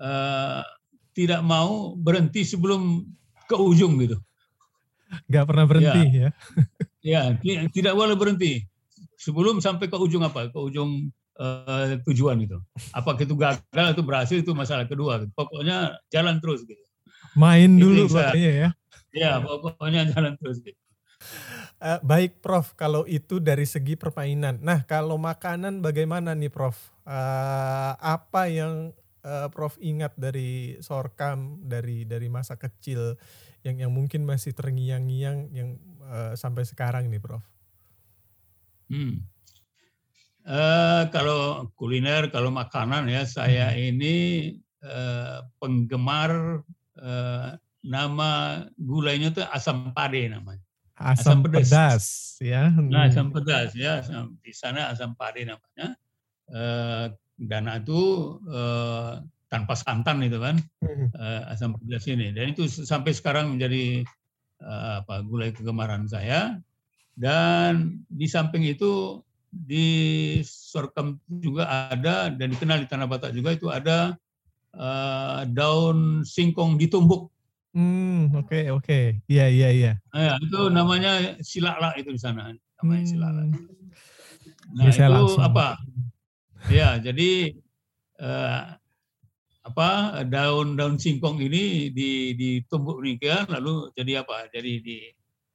uh, 0.00 0.64
tidak 1.12 1.44
mau 1.44 1.92
berhenti 2.00 2.48
sebelum 2.48 3.04
ke 3.44 3.56
ujung 3.60 4.00
gitu. 4.00 4.16
Gak 5.28 5.44
pernah 5.44 5.66
berhenti 5.66 6.22
ya? 6.22 6.30
Ya, 7.02 7.34
ya 7.42 7.66
tidak 7.72 7.98
boleh 7.98 8.14
berhenti 8.14 8.64
sebelum 9.20 9.60
sampai 9.60 9.90
ke 9.90 9.98
ujung 9.98 10.24
apa? 10.24 10.48
Ke 10.48 10.58
ujung 10.60 11.12
uh, 11.40 11.96
tujuan 12.12 12.36
gitu. 12.44 12.60
Apakah 12.92 13.24
itu 13.24 13.32
gagal 13.32 13.86
atau 13.96 14.04
berhasil 14.04 14.36
itu 14.36 14.52
masalah 14.52 14.84
kedua. 14.84 15.24
Gitu. 15.24 15.32
Pokoknya 15.32 15.96
jalan 16.12 16.36
terus 16.44 16.68
gitu. 16.68 16.84
Main 17.32 17.80
dulu 17.80 18.06
pokoknya 18.12 18.50
ya. 18.52 18.68
Ya, 19.10 19.40
pokoknya 19.42 20.12
jalan 20.12 20.36
terus 20.38 20.60
gitu. 20.60 20.78
Uh, 21.80 22.00
baik 22.04 22.44
Prof, 22.44 22.76
kalau 22.76 23.08
itu 23.08 23.40
dari 23.40 23.64
segi 23.64 23.96
permainan. 23.96 24.60
Nah, 24.60 24.84
kalau 24.84 25.16
makanan 25.16 25.80
bagaimana 25.80 26.36
nih 26.36 26.52
Prof? 26.52 26.76
Uh, 27.08 27.96
apa 27.96 28.52
yang 28.52 28.92
uh, 29.24 29.48
Prof 29.48 29.76
ingat 29.80 30.16
dari 30.16 30.76
Sorkam 30.84 31.60
dari 31.64 32.04
dari 32.04 32.28
masa 32.28 32.56
kecil 32.56 33.16
yang 33.64 33.80
yang 33.80 33.92
mungkin 33.92 34.24
masih 34.24 34.56
terngiang-ngiang 34.56 35.52
yang 35.52 35.76
uh, 36.04 36.32
sampai 36.36 36.64
sekarang 36.64 37.08
nih 37.08 37.20
Prof? 37.20 37.44
Hmm. 38.90 39.24
Uh, 40.50 41.06
kalau 41.14 41.70
kuliner, 41.78 42.26
kalau 42.26 42.50
makanan 42.50 43.06
ya 43.06 43.22
saya 43.22 43.70
hmm. 43.70 43.94
ini 43.94 44.14
uh, 44.82 45.46
penggemar 45.62 46.66
uh, 46.98 47.54
nama 47.86 48.30
gulanya 48.74 49.30
itu 49.30 49.46
asam 49.54 49.94
pade 49.94 50.26
namanya. 50.26 50.58
Asam, 50.98 51.38
asam 51.38 51.38
pedas. 51.46 51.70
pedas 51.70 52.04
ya. 52.42 52.66
Nah, 52.74 53.06
asam 53.06 53.30
pedas 53.30 53.78
ya. 53.78 54.02
Di 54.42 54.50
sana 54.50 54.90
asam 54.90 55.14
pade 55.14 55.46
namanya. 55.46 55.94
Uh, 56.50 57.14
dan 57.38 57.70
itu 57.70 58.34
uh, 58.50 59.22
tanpa 59.46 59.78
santan 59.78 60.18
itu 60.26 60.42
kan 60.42 60.58
uh, 61.14 61.46
asam 61.46 61.78
pedas 61.78 62.10
ini. 62.10 62.34
Dan 62.34 62.58
itu 62.58 62.66
sampai 62.66 63.14
sekarang 63.14 63.54
menjadi 63.54 64.02
uh, 64.66 65.06
apa 65.06 65.22
gulai 65.22 65.54
kegemaran 65.54 66.10
saya. 66.10 66.58
Dan 67.14 68.02
di 68.10 68.26
samping 68.26 68.66
itu 68.66 69.22
di 69.50 69.86
Sorkam 70.46 71.18
juga 71.28 71.66
ada 71.90 72.30
dan 72.30 72.54
dikenal 72.54 72.82
di 72.82 72.86
Tanah 72.86 73.10
Batak 73.10 73.34
juga 73.34 73.54
itu 73.54 73.66
ada 73.66 74.14
uh, 74.78 75.42
daun 75.50 76.22
singkong 76.22 76.78
ditumbuk. 76.78 77.28
Hmm, 77.70 78.34
oke 78.34 78.50
okay, 78.50 78.64
oke. 78.70 78.82
Okay. 78.86 79.04
Iya 79.30 79.46
iya 79.50 79.68
iya. 79.70 79.92
Nah, 80.10 80.38
itu 80.42 80.60
namanya 80.70 81.38
silala 81.42 81.94
itu 81.98 82.10
di 82.10 82.18
sana. 82.18 82.50
Namanya 82.82 83.02
hmm. 83.06 83.10
silala. 83.10 83.42
Nah, 84.70 84.84
Bisa 84.86 85.06
itu 85.06 85.14
langsung. 85.14 85.42
apa? 85.42 85.78
Ya, 86.70 86.98
jadi 86.98 87.54
uh, 88.22 88.74
apa 89.66 90.22
daun-daun 90.26 90.98
singkong 90.98 91.38
ini 91.42 91.94
ditumbuk 92.34 93.02
demikian 93.02 93.46
lalu 93.50 93.90
jadi 93.94 94.22
apa? 94.26 94.50
Jadi 94.50 94.72
di 94.82 94.98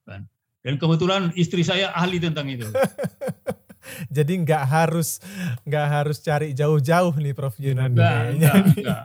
Kan. 0.05 0.21
Dan 0.65 0.81
kebetulan 0.81 1.33
istri 1.37 1.61
saya 1.65 1.93
ahli 1.93 2.21
tentang 2.21 2.49
itu. 2.49 2.65
Jadi 4.09 4.33
nggak 4.41 4.63
harus 4.65 5.19
nggak 5.63 5.87
harus 5.87 6.17
cari 6.21 6.53
jauh-jauh 6.57 7.13
nih 7.17 7.33
Prof 7.33 7.55
Yunan. 7.61 7.93
Enggak, 7.93 8.21
enggak, 8.35 8.55
enggak. 8.75 9.03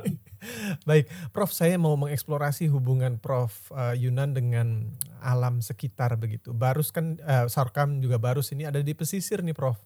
Baik, 0.88 1.04
Prof 1.36 1.52
saya 1.52 1.76
mau 1.76 1.92
mengeksplorasi 2.00 2.72
hubungan 2.72 3.20
Prof 3.20 3.68
uh, 3.76 3.92
Yunan 3.92 4.32
dengan 4.32 4.88
alam 5.20 5.60
sekitar 5.60 6.16
begitu. 6.16 6.56
Barus 6.56 6.88
kan 6.88 7.20
uh, 7.20 7.44
Sarkam 7.52 8.00
juga 8.00 8.16
Barus 8.16 8.48
ini 8.56 8.64
ada 8.64 8.80
di 8.80 8.96
pesisir 8.96 9.44
nih 9.44 9.52
Prof. 9.52 9.76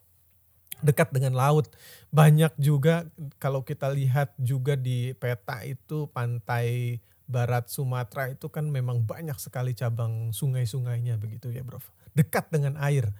Dekat 0.78 1.10
dengan 1.10 1.34
laut. 1.34 1.74
Banyak 2.14 2.54
juga 2.58 3.10
kalau 3.42 3.66
kita 3.66 3.90
lihat 3.90 4.30
juga 4.38 4.78
di 4.78 5.10
peta 5.18 5.58
itu 5.66 6.06
pantai 6.14 6.98
barat 7.24 7.72
Sumatera 7.72 8.30
itu 8.30 8.52
kan 8.52 8.68
memang 8.68 9.02
banyak 9.02 9.40
sekali 9.40 9.72
cabang 9.72 10.30
sungai-sungainya 10.30 11.18
begitu 11.18 11.50
ya 11.50 11.66
Prof. 11.66 11.90
Dekat 12.14 12.54
dengan 12.54 12.78
air 12.78 13.10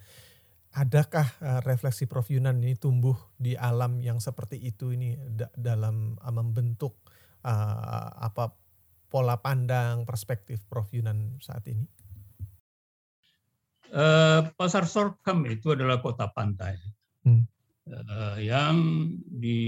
adakah 0.75 1.27
uh, 1.39 1.61
refleksi 1.63 2.11
Prof 2.11 2.27
Yunan 2.27 2.59
ini 2.59 2.75
tumbuh 2.75 3.15
di 3.39 3.55
alam 3.55 4.03
yang 4.03 4.19
seperti 4.19 4.59
itu 4.59 4.91
ini 4.91 5.15
da 5.15 5.47
dalam 5.55 6.19
uh, 6.19 6.35
membentuk 6.35 6.99
uh, 7.47 8.11
apa 8.19 8.51
pola 9.07 9.39
pandang 9.39 10.03
perspektif 10.03 10.67
Prof 10.67 10.91
Yunan 10.91 11.39
saat 11.39 11.63
ini? 11.71 11.87
Uh, 13.95 14.51
Pasar 14.59 14.91
Sorkam 14.91 15.47
itu 15.47 15.71
adalah 15.71 16.03
kota 16.03 16.27
pantai 16.27 16.75
hmm. 17.23 17.43
uh, 17.95 18.37
yang 18.43 19.07
di 19.23 19.63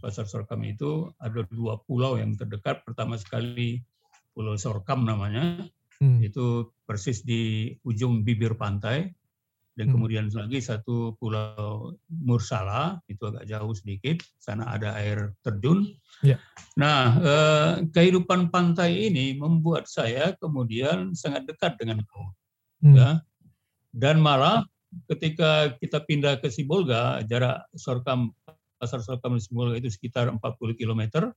Pasar 0.00 0.24
Sorkam 0.24 0.64
itu 0.64 1.12
ada 1.20 1.44
dua 1.52 1.76
pulau 1.84 2.16
yang 2.16 2.32
terdekat. 2.32 2.82
Pertama 2.88 3.20
sekali 3.20 3.84
Pulau 4.32 4.56
Sorkam 4.56 5.04
namanya, 5.04 5.60
hmm. 6.00 6.24
itu 6.24 6.72
persis 6.88 7.20
di 7.20 7.68
ujung 7.84 8.24
bibir 8.24 8.56
pantai 8.56 9.12
dan 9.72 9.88
hmm. 9.88 9.94
kemudian 9.96 10.24
lagi 10.28 10.60
satu 10.60 11.16
pulau 11.16 11.96
Mursala 12.12 13.00
itu 13.08 13.24
agak 13.24 13.48
jauh 13.48 13.72
sedikit 13.72 14.20
sana 14.36 14.68
ada 14.68 14.92
air 15.00 15.32
terjun. 15.40 15.88
Yeah. 16.20 16.36
Nah 16.76 17.16
eh, 17.20 17.72
kehidupan 17.88 18.52
pantai 18.52 19.08
ini 19.08 19.32
membuat 19.32 19.88
saya 19.88 20.36
kemudian 20.36 21.16
sangat 21.16 21.48
dekat 21.48 21.80
dengan 21.80 22.04
kau, 22.04 22.36
hmm. 22.84 22.94
ya. 22.96 23.10
Dan 23.92 24.20
malah 24.20 24.64
ketika 25.08 25.72
kita 25.80 26.04
pindah 26.04 26.40
ke 26.40 26.52
Sibolga 26.52 27.24
jarak 27.24 27.64
Sorkam 27.72 28.36
pasar 28.76 29.00
Sorkam 29.00 29.40
Sibolga 29.40 29.80
itu 29.80 29.88
sekitar 29.88 30.28
40 30.28 30.76
km 30.76 31.32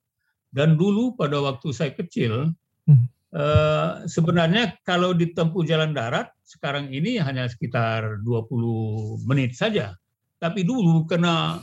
dan 0.51 0.75
dulu 0.75 1.15
pada 1.15 1.39
waktu 1.39 1.71
saya 1.71 1.91
kecil 1.95 2.51
hmm. 2.87 3.05
Eh, 3.35 3.91
sebenarnya 4.07 4.79
kalau 4.87 5.11
ditempuh 5.11 5.67
jalan 5.67 5.91
darat 5.91 6.31
sekarang 6.47 6.87
ini 6.87 7.19
hanya 7.19 7.51
sekitar 7.51 8.23
20 8.23 9.27
menit 9.27 9.59
saja. 9.59 9.91
Tapi 10.39 10.63
dulu 10.63 11.03
kena 11.03 11.59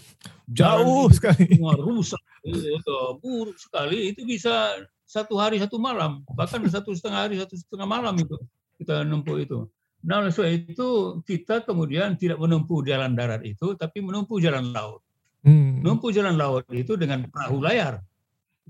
jauh 0.52 1.08
sekali 1.08 1.48
semua 1.48 1.72
rusak 1.80 2.20
itu 2.44 2.98
buruk 3.24 3.56
sekali 3.56 4.12
itu 4.12 4.20
bisa 4.28 4.84
satu 5.08 5.40
hari 5.40 5.56
satu 5.62 5.80
malam 5.80 6.26
bahkan 6.36 6.60
satu 6.68 6.92
setengah 6.92 7.30
hari 7.30 7.40
satu 7.40 7.56
setengah 7.56 7.88
malam 7.88 8.20
itu 8.20 8.36
kita 8.76 9.08
menempuh 9.08 9.40
itu. 9.40 9.58
Nah 10.04 10.20
oleh 10.20 10.34
sebab 10.34 10.52
itu 10.52 10.88
kita 11.24 11.64
kemudian 11.64 12.20
tidak 12.20 12.36
menempuh 12.36 12.84
jalan 12.84 13.16
darat 13.16 13.40
itu 13.48 13.72
tapi 13.80 14.04
menempuh 14.04 14.36
jalan 14.44 14.76
laut. 14.76 15.00
Hmm. 15.40 15.80
Menempuh 15.80 16.12
jalan 16.12 16.36
laut 16.36 16.68
itu 16.68 17.00
dengan 17.00 17.24
perahu 17.32 17.64
layar. 17.64 18.04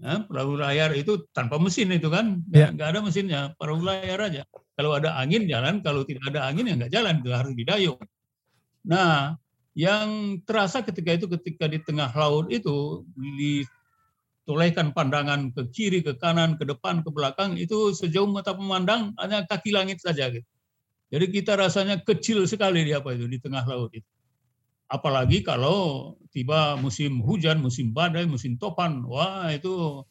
Nah, 0.01 0.25
perahu 0.25 0.57
layar 0.57 0.97
itu 0.97 1.29
tanpa 1.37 1.61
mesin 1.61 1.93
itu 1.93 2.09
kan, 2.09 2.41
ya. 2.49 2.73
nggak 2.73 2.89
ada 2.97 3.01
mesinnya, 3.05 3.41
perahu 3.61 3.85
layar 3.85 4.25
aja. 4.25 4.43
Kalau 4.73 4.97
ada 4.97 5.13
angin 5.21 5.45
jalan, 5.45 5.85
kalau 5.85 6.01
tidak 6.09 6.33
ada 6.33 6.49
angin 6.49 6.65
ya 6.65 6.75
nggak 6.81 6.93
jalan, 6.93 7.21
harus 7.29 7.53
didayung. 7.53 8.01
Nah, 8.89 9.37
yang 9.77 10.41
terasa 10.49 10.81
ketika 10.81 11.13
itu 11.17 11.27
ketika 11.29 11.69
di 11.69 11.81
tengah 11.85 12.09
laut 12.17 12.49
itu 12.49 13.05
ditolehkan 13.17 14.97
pandangan 14.97 15.53
ke 15.53 15.63
kiri, 15.73 16.01
ke 16.01 16.17
kanan, 16.17 16.57
ke 16.57 16.65
depan, 16.65 17.05
ke 17.05 17.13
belakang 17.13 17.61
itu 17.61 17.93
sejauh 17.93 18.29
mata 18.29 18.57
memandang 18.57 19.13
hanya 19.21 19.45
kaki 19.45 19.77
langit 19.77 20.01
saja 20.01 20.33
gitu. 20.33 20.49
Jadi 21.13 21.29
kita 21.29 21.53
rasanya 21.61 22.01
kecil 22.01 22.49
sekali 22.49 22.89
di 22.89 22.97
apa 22.97 23.13
itu 23.13 23.29
di 23.29 23.37
tengah 23.37 23.69
laut 23.69 23.93
itu. 23.93 24.09
Apalagi 24.93 25.41
kalau 25.41 26.13
tiba 26.29 26.77
musim 26.77 27.25
hujan, 27.25 27.65
musim 27.65 27.97
badai, 27.97 28.29
musim 28.29 28.61
topan, 28.61 29.01
wah 29.09 29.49
itu 29.49 30.05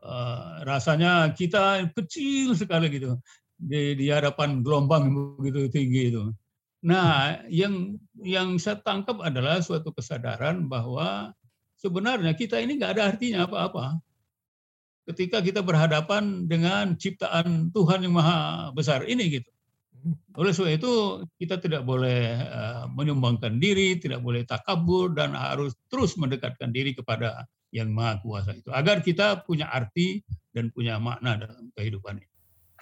uh, 0.00 0.64
rasanya 0.64 1.36
kita 1.36 1.92
kecil 1.92 2.56
sekali 2.56 2.88
gitu 2.88 3.20
di, 3.60 3.92
di 3.92 4.06
hadapan 4.08 4.64
gelombang 4.64 5.12
begitu 5.36 5.68
tinggi 5.68 6.02
itu. 6.16 6.24
Nah, 6.82 7.44
yang 7.46 7.94
yang 8.18 8.58
saya 8.58 8.82
tangkap 8.82 9.22
adalah 9.22 9.62
suatu 9.62 9.94
kesadaran 9.94 10.66
bahwa 10.66 11.30
sebenarnya 11.78 12.34
kita 12.34 12.58
ini 12.58 12.80
nggak 12.80 12.98
ada 12.98 13.14
artinya 13.14 13.46
apa-apa. 13.46 14.02
Ketika 15.06 15.42
kita 15.42 15.62
berhadapan 15.62 16.46
dengan 16.46 16.94
ciptaan 16.98 17.70
Tuhan 17.74 18.06
yang 18.06 18.14
maha 18.18 18.70
besar 18.74 19.06
ini 19.06 19.38
gitu. 19.38 19.50
Oleh 20.34 20.50
sebab 20.50 20.70
itu 20.74 20.92
kita 21.38 21.62
tidak 21.62 21.86
boleh 21.86 22.34
uh, 22.42 22.84
menyumbangkan 22.90 23.58
diri, 23.62 23.98
tidak 23.98 24.18
boleh 24.22 24.42
takabur 24.42 25.14
dan 25.14 25.34
harus 25.38 25.78
terus 25.86 26.18
mendekatkan 26.18 26.74
diri 26.74 26.94
kepada 26.96 27.46
yang 27.72 27.88
maha 27.88 28.20
kuasa 28.20 28.52
itu 28.52 28.68
agar 28.68 29.00
kita 29.00 29.48
punya 29.48 29.72
arti 29.72 30.20
dan 30.52 30.68
punya 30.68 31.00
makna 31.00 31.40
dalam 31.40 31.72
kehidupan 31.72 32.20
ini. 32.20 32.28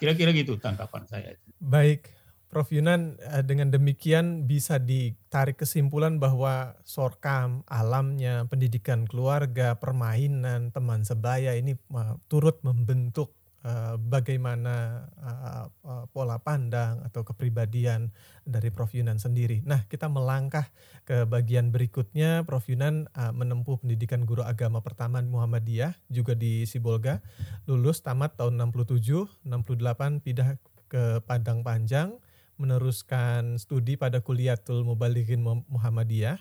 Kira-kira 0.00 0.34
gitu 0.34 0.56
tangkapan 0.56 1.04
saya. 1.06 1.36
Baik, 1.60 2.08
Prof 2.50 2.74
Yunan, 2.74 3.14
eh, 3.22 3.46
dengan 3.46 3.70
demikian 3.70 4.50
bisa 4.50 4.82
ditarik 4.82 5.62
kesimpulan 5.62 6.18
bahwa 6.18 6.74
sorkam, 6.82 7.62
alamnya, 7.70 8.48
pendidikan 8.50 9.06
keluarga, 9.06 9.78
permainan, 9.78 10.74
teman 10.74 11.06
sebaya 11.06 11.54
ini 11.54 11.78
eh, 11.78 12.14
turut 12.26 12.58
membentuk 12.66 13.38
Eh, 13.60 13.96
bagaimana 14.00 15.04
uh, 15.20 15.68
uh, 15.84 16.04
pola 16.16 16.40
pandang 16.40 17.04
atau 17.04 17.20
kepribadian 17.28 18.08
dari 18.48 18.72
Prof 18.72 18.88
Yunan 18.96 19.20
sendiri. 19.20 19.60
Nah, 19.68 19.84
kita 19.84 20.08
melangkah 20.08 20.64
ke 21.04 21.28
bagian 21.28 21.68
berikutnya. 21.68 22.40
Prof 22.48 22.64
Yunan 22.72 23.12
uh, 23.12 23.36
menempuh 23.36 23.76
pendidikan 23.84 24.24
guru 24.24 24.40
agama 24.40 24.80
pertama 24.80 25.20
di 25.20 25.28
Muhammadiyah 25.28 25.92
juga 26.08 26.32
di 26.32 26.64
Sibolga. 26.64 27.20
Lulus 27.68 28.00
tamat 28.00 28.32
tahun 28.40 28.56
67, 28.72 29.28
68 29.44 30.24
pindah 30.24 30.56
ke 30.88 31.20
Padang 31.28 31.60
Panjang 31.60 32.16
meneruskan 32.56 33.60
studi 33.60 34.00
pada 34.00 34.24
Kuliatul 34.24 34.88
Mubalighin 34.88 35.44
Muhammadiyah 35.44 36.40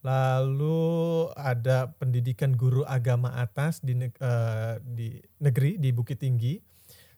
Lalu 0.00 1.28
ada 1.36 1.92
pendidikan 2.00 2.56
guru 2.56 2.88
agama 2.88 3.36
atas 3.36 3.84
di, 3.84 3.92
uh, 3.96 4.80
di 4.80 5.20
negeri 5.44 5.76
di 5.76 5.92
Bukit 5.92 6.24
Tinggi. 6.24 6.56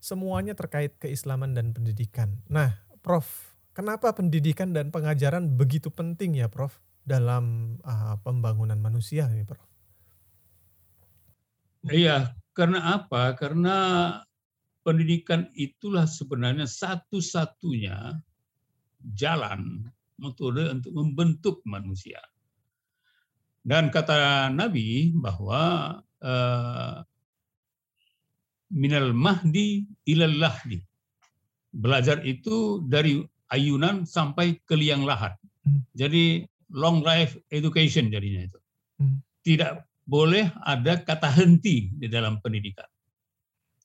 Semuanya 0.03 0.59
terkait 0.59 0.99
keislaman 0.99 1.55
dan 1.55 1.71
pendidikan. 1.71 2.43
Nah, 2.51 2.75
Prof, 3.07 3.55
kenapa 3.71 4.11
pendidikan 4.11 4.75
dan 4.75 4.91
pengajaran 4.91 5.55
begitu 5.55 5.95
penting 5.95 6.43
ya, 6.43 6.51
Prof, 6.51 6.83
dalam 7.07 7.79
uh, 7.87 8.19
pembangunan 8.27 8.79
manusia 8.83 9.31
ini, 9.31 9.47
Prof? 9.47 9.63
Iya, 11.87 12.35
karena 12.51 12.99
apa? 12.99 13.35
Karena 13.39 13.77
pendidikan 14.83 15.51
itulah 15.55 16.11
sebenarnya 16.11 16.67
satu-satunya 16.67 18.19
jalan 19.15 19.87
metode 20.19 20.67
untuk 20.71 20.93
membentuk 20.95 21.57
manusia. 21.67 22.19
Dan 23.63 23.95
kata 23.95 24.51
Nabi 24.51 25.15
bahwa 25.15 25.95
uh, 26.19 26.95
minal 28.75 29.15
mahdi 29.15 29.87
ilal 30.09 30.35
lahdi. 30.35 30.83
Belajar 31.73 32.21
itu 32.27 32.83
dari 32.85 33.23
ayunan 33.55 34.03
sampai 34.03 34.59
ke 34.67 34.75
liang 34.75 35.07
lahat. 35.07 35.39
Hmm. 35.63 35.87
Jadi 35.95 36.43
long 36.75 37.07
life 37.07 37.39
education 37.55 38.11
jadinya 38.11 38.49
itu. 38.51 38.59
Hmm. 38.99 39.23
Tidak 39.47 39.73
boleh 40.09 40.51
ada 40.67 40.99
kata 40.99 41.31
henti 41.31 41.95
di 41.95 42.11
dalam 42.11 42.43
pendidikan. 42.43 42.89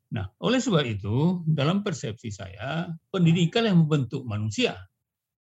Nah, 0.07 0.23
oleh 0.39 0.63
sebab 0.63 0.87
itu, 0.87 1.43
dalam 1.43 1.83
persepsi 1.83 2.31
saya, 2.31 2.87
pendidikan 3.11 3.67
yang 3.67 3.83
membentuk 3.83 4.23
manusia. 4.23 4.73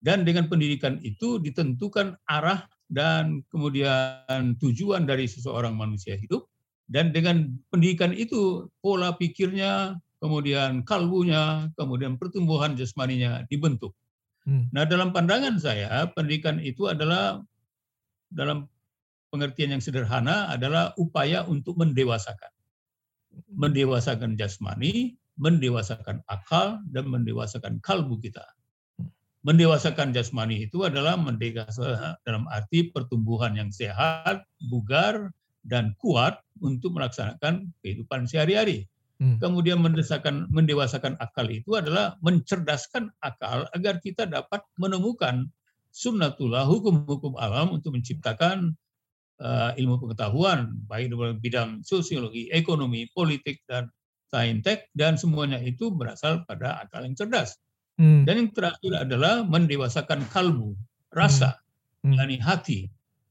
Dan 0.01 0.25
dengan 0.25 0.49
pendidikan 0.49 0.97
itu 1.05 1.37
ditentukan 1.41 2.17
arah 2.25 2.65
dan 2.87 3.43
kemudian 3.51 4.55
tujuan 4.63 5.05
dari 5.05 5.27
seseorang 5.27 5.75
manusia 5.75 6.15
hidup 6.15 6.47
dan 6.87 7.11
dengan 7.11 7.51
pendidikan 7.71 8.15
itu 8.15 8.71
pola 8.79 9.15
pikirnya 9.19 9.99
kemudian 10.23 10.87
kalbunya 10.87 11.71
kemudian 11.75 12.15
pertumbuhan 12.17 12.79
jasmaninya 12.79 13.45
dibentuk. 13.51 13.93
Hmm. 14.47 14.71
Nah 14.71 14.87
dalam 14.87 15.11
pandangan 15.11 15.59
saya 15.59 16.07
pendidikan 16.15 16.63
itu 16.63 16.87
adalah 16.87 17.43
dalam 18.31 18.71
pengertian 19.35 19.75
yang 19.75 19.83
sederhana 19.83 20.47
adalah 20.55 20.95
upaya 20.95 21.43
untuk 21.43 21.75
mendewasakan, 21.75 22.55
mendewasakan 23.51 24.39
jasmani 24.39 25.19
mendewasakan 25.37 26.25
akal 26.27 26.81
dan 26.89 27.05
mendewasakan 27.13 27.79
kalbu 27.85 28.17
kita. 28.25 28.43
Mendewasakan 29.47 30.11
jasmani 30.11 30.67
itu 30.67 30.83
adalah 30.83 31.15
mendewasa 31.15 32.19
dalam 32.27 32.51
arti 32.51 32.91
pertumbuhan 32.91 33.55
yang 33.55 33.71
sehat, 33.71 34.43
bugar, 34.59 35.31
dan 35.63 35.95
kuat 36.03 36.43
untuk 36.59 36.99
melaksanakan 36.99 37.71
kehidupan 37.79 38.27
sehari-hari. 38.27 38.91
Hmm. 39.23 39.39
Kemudian 39.39 39.79
mendesakan, 39.79 40.51
mendewasakan 40.51 41.15
akal 41.23 41.47
itu 41.47 41.79
adalah 41.79 42.19
mencerdaskan 42.27 43.15
akal 43.23 43.71
agar 43.71 44.03
kita 44.03 44.27
dapat 44.27 44.67
menemukan 44.83 45.47
sunnatullah, 45.95 46.67
hukum-hukum 46.67 47.39
alam 47.39 47.71
untuk 47.71 47.95
menciptakan 47.95 48.75
uh, 49.39 49.73
ilmu 49.79 50.03
pengetahuan, 50.03 50.75
baik 50.91 51.15
dalam 51.15 51.39
bidang 51.39 51.71
sosiologi, 51.87 52.53
ekonomi, 52.53 53.09
politik, 53.15 53.63
dan 53.65 53.89
saintek, 54.29 54.91
dan 54.93 55.17
semuanya 55.17 55.63
itu 55.63 55.95
berasal 55.95 56.45
pada 56.45 56.83
akal 56.83 57.07
yang 57.07 57.17
cerdas. 57.17 57.57
Hmm. 57.97 58.29
Dan 58.29 58.35
yang 58.45 58.51
terakhir 58.53 58.93
adalah 58.93 59.41
mendewasakan 59.45 60.29
kalbu, 60.29 60.77
rasa, 61.13 61.57
hmm. 62.05 62.13
hmm. 62.13 62.15
yakni 62.21 62.37
hati. 62.41 62.81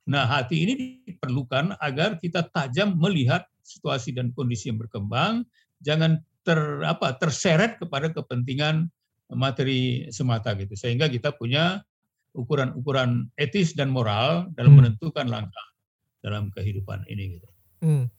Nah, 0.05 0.25
hati 0.25 0.65
ini 0.65 0.73
diperlukan 1.05 1.77
agar 1.81 2.17
kita 2.21 2.45
tajam 2.53 2.97
melihat 2.97 3.45
situasi 3.65 4.13
dan 4.13 4.29
kondisi 4.33 4.69
yang 4.69 4.77
berkembang, 4.77 5.45
jangan 5.81 6.21
ter 6.45 6.85
apa 6.85 7.17
terseret 7.17 7.81
kepada 7.81 8.13
kepentingan 8.13 8.89
materi 9.33 10.05
semata 10.13 10.53
gitu. 10.53 10.77
Sehingga 10.77 11.09
kita 11.09 11.33
punya 11.33 11.81
ukuran-ukuran 12.37 13.31
etis 13.39 13.73
dan 13.73 13.89
moral 13.89 14.49
dalam 14.53 14.77
hmm. 14.77 14.79
menentukan 14.81 15.25
langkah 15.25 15.67
dalam 16.21 16.49
kehidupan 16.53 17.05
ini 17.09 17.37
gitu. 17.37 17.49
Hmm. 17.81 18.09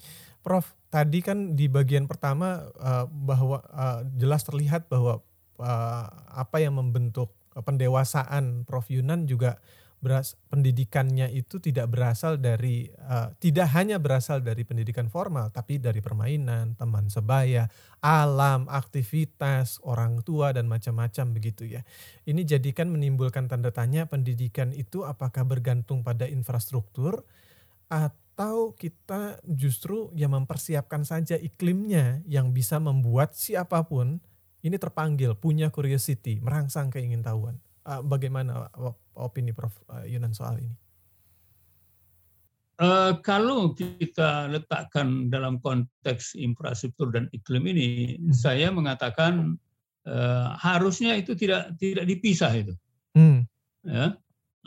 Prof, 0.47 0.79
tadi 0.95 1.23
kan 1.27 1.59
di 1.59 1.67
bagian 1.67 2.07
pertama 2.07 2.71
uh, 2.79 3.07
bahwa 3.11 3.67
uh, 3.67 4.07
jelas 4.15 4.47
terlihat 4.47 4.87
bahwa 4.87 5.27
uh, 5.59 6.07
apa 6.37 6.57
yang 6.61 6.77
membentuk 6.79 7.33
pendewasaan 7.57 8.69
Prof 8.69 8.89
Yunan 8.93 9.25
juga 9.25 9.57
beras 9.97 10.37
pendidikannya 10.53 11.33
itu 11.33 11.57
tidak 11.57 11.89
berasal 11.89 12.37
dari 12.37 12.87
uh, 13.09 13.33
tidak 13.41 13.73
hanya 13.73 13.97
berasal 13.97 14.45
dari 14.45 14.63
pendidikan 14.63 15.09
formal 15.09 15.49
tapi 15.49 15.81
dari 15.81 16.05
permainan, 16.05 16.77
teman 16.77 17.09
sebaya, 17.09 17.67
alam, 18.05 18.69
aktivitas, 18.69 19.81
orang 19.83 20.21
tua 20.21 20.53
dan 20.53 20.69
macam-macam 20.69 21.27
begitu 21.33 21.65
ya. 21.65 21.83
Ini 22.29 22.45
jadikan 22.45 22.93
menimbulkan 22.93 23.49
tanda 23.49 23.73
tanya 23.73 24.05
pendidikan 24.05 24.71
itu 24.77 25.03
apakah 25.03 25.49
bergantung 25.49 26.05
pada 26.05 26.29
infrastruktur 26.29 27.25
atau 27.89 28.77
kita 28.77 29.41
justru 29.49 30.13
yang 30.13 30.37
mempersiapkan 30.37 31.09
saja 31.09 31.41
iklimnya 31.41 32.21
yang 32.29 32.53
bisa 32.53 32.77
membuat 32.77 33.33
siapa 33.33 33.81
pun 33.89 34.21
ini 34.67 34.77
terpanggil, 34.83 35.39
punya 35.39 35.71
curiosity, 35.71 36.43
merangsang 36.43 36.91
keingintahuan. 36.91 37.63
Uh, 37.87 38.03
bagaimana 38.03 38.67
opini 39.15 39.55
Prof 39.55 39.71
eh, 39.95 40.11
Yunan 40.11 40.35
soal 40.35 40.59
ini? 40.59 40.75
Uh, 42.77 43.17
kalau 43.25 43.73
kita 43.73 44.53
letakkan 44.53 45.33
dalam 45.33 45.63
konteks 45.63 46.37
infrastruktur 46.37 47.09
dan 47.15 47.31
iklim 47.33 47.65
ini, 47.71 48.19
hmm. 48.19 48.35
saya 48.37 48.69
mengatakan 48.69 49.57
uh, 50.05 50.53
harusnya 50.61 51.17
itu 51.17 51.33
tidak 51.33 51.73
tidak 51.81 52.05
dipisah 52.05 52.53
itu. 52.53 52.75
Hmm. 53.17 53.49
Ya, 53.87 54.19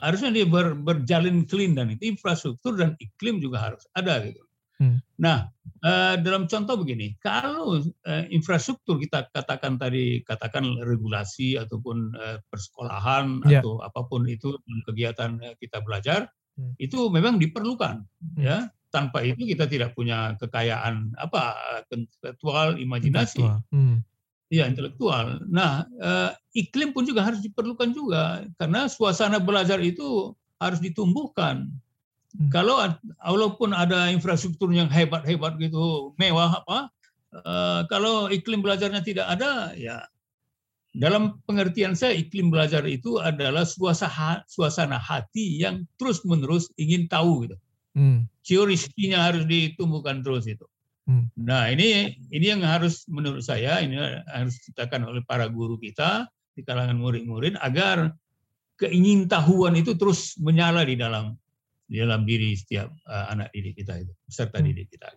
harusnya 0.01 0.33
dia 0.33 0.47
ber, 0.49 0.73
berjalin 0.73 1.45
clean 1.45 1.77
dan 1.77 1.93
itu 1.93 2.09
infrastruktur 2.09 2.79
dan 2.79 2.97
iklim 2.97 3.37
juga 3.37 3.69
harus 3.69 3.85
ada 3.93 4.25
gitu. 4.25 4.41
Hmm. 4.79 5.03
Nah, 5.19 5.51
uh, 5.83 6.15
dalam 6.23 6.47
contoh 6.47 6.79
begini, 6.79 7.19
kalau 7.19 7.83
uh, 7.83 8.23
infrastruktur 8.31 8.95
kita 8.95 9.27
katakan 9.35 9.75
tadi, 9.75 10.23
katakan 10.23 10.79
regulasi 10.87 11.59
ataupun 11.59 12.15
uh, 12.15 12.39
persekolahan 12.47 13.43
yeah. 13.43 13.59
atau 13.59 13.83
apa 13.83 14.07
pun 14.07 14.23
itu 14.23 14.55
kegiatan 14.87 15.35
kita 15.59 15.83
belajar, 15.83 16.31
hmm. 16.55 16.79
itu 16.79 17.11
memang 17.11 17.37
diperlukan, 17.37 18.07
hmm. 18.07 18.39
ya. 18.39 18.71
Tanpa 18.89 19.21
itu 19.21 19.45
kita 19.45 19.69
tidak 19.69 19.93
punya 19.93 20.33
kekayaan 20.41 21.13
apa 21.21 21.53
intelektual, 21.93 22.73
imajinasi. 22.73 23.45
Hmm. 23.69 24.01
Ya 24.49 24.65
intelektual. 24.65 25.45
Nah, 25.45 25.85
iklim 26.57 26.89
pun 26.89 27.05
juga 27.05 27.21
harus 27.21 27.37
diperlukan 27.37 27.93
juga 27.93 28.49
karena 28.57 28.89
suasana 28.89 29.37
belajar 29.37 29.77
itu 29.77 30.33
harus 30.57 30.81
ditumbuhkan 30.81 31.69
Hmm. 32.39 32.47
Kalau 32.47 32.79
walaupun 33.19 33.75
ada 33.75 34.07
infrastruktur 34.07 34.71
yang 34.71 34.87
hebat-hebat 34.87 35.59
gitu, 35.59 36.15
mewah 36.15 36.63
apa, 36.63 36.87
uh, 37.35 37.83
kalau 37.91 38.31
iklim 38.31 38.63
belajarnya 38.63 39.03
tidak 39.03 39.27
ada, 39.27 39.75
ya 39.75 40.07
dalam 40.95 41.37
pengertian 41.45 41.93
saya 41.93 42.17
iklim 42.17 42.49
belajar 42.49 42.81
itu 42.87 43.21
adalah 43.21 43.61
suasana 43.61 44.41
suasana 44.49 44.97
hati 44.97 45.61
yang 45.61 45.85
terus 46.01 46.23
menerus 46.25 46.71
ingin 46.79 47.05
tahu 47.11 47.45
gitu. 47.45 47.57
Hmm. 47.93 48.25
Curiosity-nya 48.41 49.19
harus 49.19 49.43
ditumbuhkan 49.45 50.23
terus 50.25 50.47
itu. 50.47 50.65
Hmm. 51.05 51.27
Nah 51.35 51.69
ini 51.69 52.17
ini 52.31 52.45
yang 52.55 52.63
harus 52.63 53.05
menurut 53.11 53.43
saya 53.43 53.83
ini 53.83 53.99
harus 54.31 54.57
diciptakan 54.63 55.05
oleh 55.11 55.21
para 55.27 55.45
guru 55.51 55.75
kita 55.75 56.25
di 56.55 56.63
kalangan 56.63 56.97
murid-murid 56.97 57.59
agar 57.59 58.15
keingintahuan 58.79 59.75
itu 59.75 59.93
terus 59.99 60.39
menyala 60.39 60.87
di 60.87 60.95
dalam 60.95 61.35
di 61.89 61.97
dalam 61.97 62.21
diri 62.21 62.53
setiap 62.53 62.93
uh, 63.09 63.33
anak 63.33 63.49
didik 63.49 63.81
kita 63.81 63.97
itu, 63.97 64.13
peserta 64.29 64.61
hmm. 64.61 64.65
didik 64.69 64.87
kita. 64.93 65.07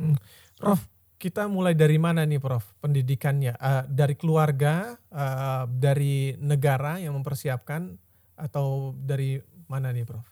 Hmm. 0.00 0.16
Prof, 0.56 0.80
kita 1.20 1.44
mulai 1.52 1.76
dari 1.76 2.00
mana 2.00 2.24
nih 2.24 2.40
Prof 2.40 2.64
pendidikannya? 2.80 3.52
Uh, 3.60 3.84
dari 3.92 4.16
keluarga, 4.16 4.96
uh, 5.12 5.68
dari 5.68 6.32
negara 6.40 6.96
yang 6.96 7.12
mempersiapkan, 7.20 7.92
atau 8.40 8.96
dari 8.96 9.36
mana 9.68 9.92
nih 9.92 10.08
Prof? 10.08 10.24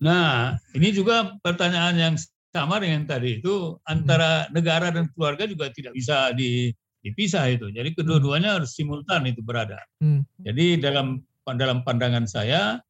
Nah, 0.00 0.56
ini 0.72 0.94
juga 0.94 1.36
pertanyaan 1.42 1.98
yang 1.98 2.14
sama 2.48 2.80
dengan 2.80 3.04
tadi 3.04 3.44
itu 3.44 3.76
antara 3.84 4.48
hmm. 4.48 4.56
negara 4.56 4.88
dan 4.88 5.10
keluarga 5.12 5.44
juga 5.44 5.68
tidak 5.68 5.92
bisa 5.92 6.32
di, 6.32 6.72
dipisah 7.04 7.44
itu. 7.52 7.68
Jadi 7.68 7.92
kedua-duanya 7.92 8.56
harus 8.56 8.72
simultan 8.72 9.28
itu 9.28 9.44
berada. 9.44 9.78
Hmm. 10.00 10.24
Jadi 10.40 10.80
dalam 10.80 11.20
dalam 11.56 11.80
pandangan 11.80 12.28
saya 12.28 12.80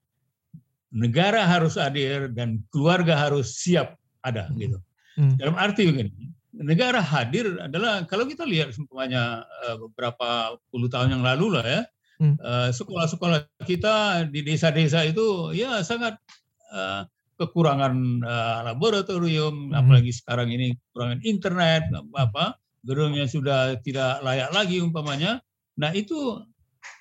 negara 0.88 1.44
harus 1.44 1.76
hadir 1.76 2.32
dan 2.32 2.64
keluarga 2.72 3.16
harus 3.16 3.60
siap 3.60 4.00
ada 4.24 4.48
hmm. 4.48 4.56
gitu. 4.60 4.78
Hmm. 5.18 5.34
Dalam 5.36 5.56
arti 5.58 5.90
begini, 5.90 6.30
negara 6.54 7.02
hadir 7.02 7.58
adalah 7.58 8.06
kalau 8.06 8.24
kita 8.24 8.46
lihat 8.46 8.72
semuanya 8.72 9.44
eh, 9.68 9.76
beberapa 9.76 10.56
puluh 10.70 10.88
tahun 10.88 11.18
yang 11.18 11.24
lalu 11.26 11.58
lah 11.58 11.64
ya, 11.66 11.82
hmm. 12.22 12.36
Eh, 12.38 12.70
sekolah-sekolah 12.72 13.66
kita 13.66 14.26
di 14.30 14.40
desa-desa 14.46 15.04
itu 15.04 15.52
ya 15.54 15.82
sangat 15.84 16.16
uh, 16.72 17.04
kekurangan 17.38 17.94
uh, 18.26 18.58
laboratorium, 18.66 19.70
hmm. 19.70 19.78
apalagi 19.78 20.10
sekarang 20.10 20.50
ini 20.50 20.74
kekurangan 20.74 21.20
internet, 21.22 21.82
apa 22.18 22.58
gedungnya 22.82 23.30
sudah 23.30 23.78
tidak 23.82 24.22
layak 24.26 24.50
lagi 24.50 24.82
umpamanya. 24.82 25.38
Nah 25.78 25.94
itu 25.94 26.42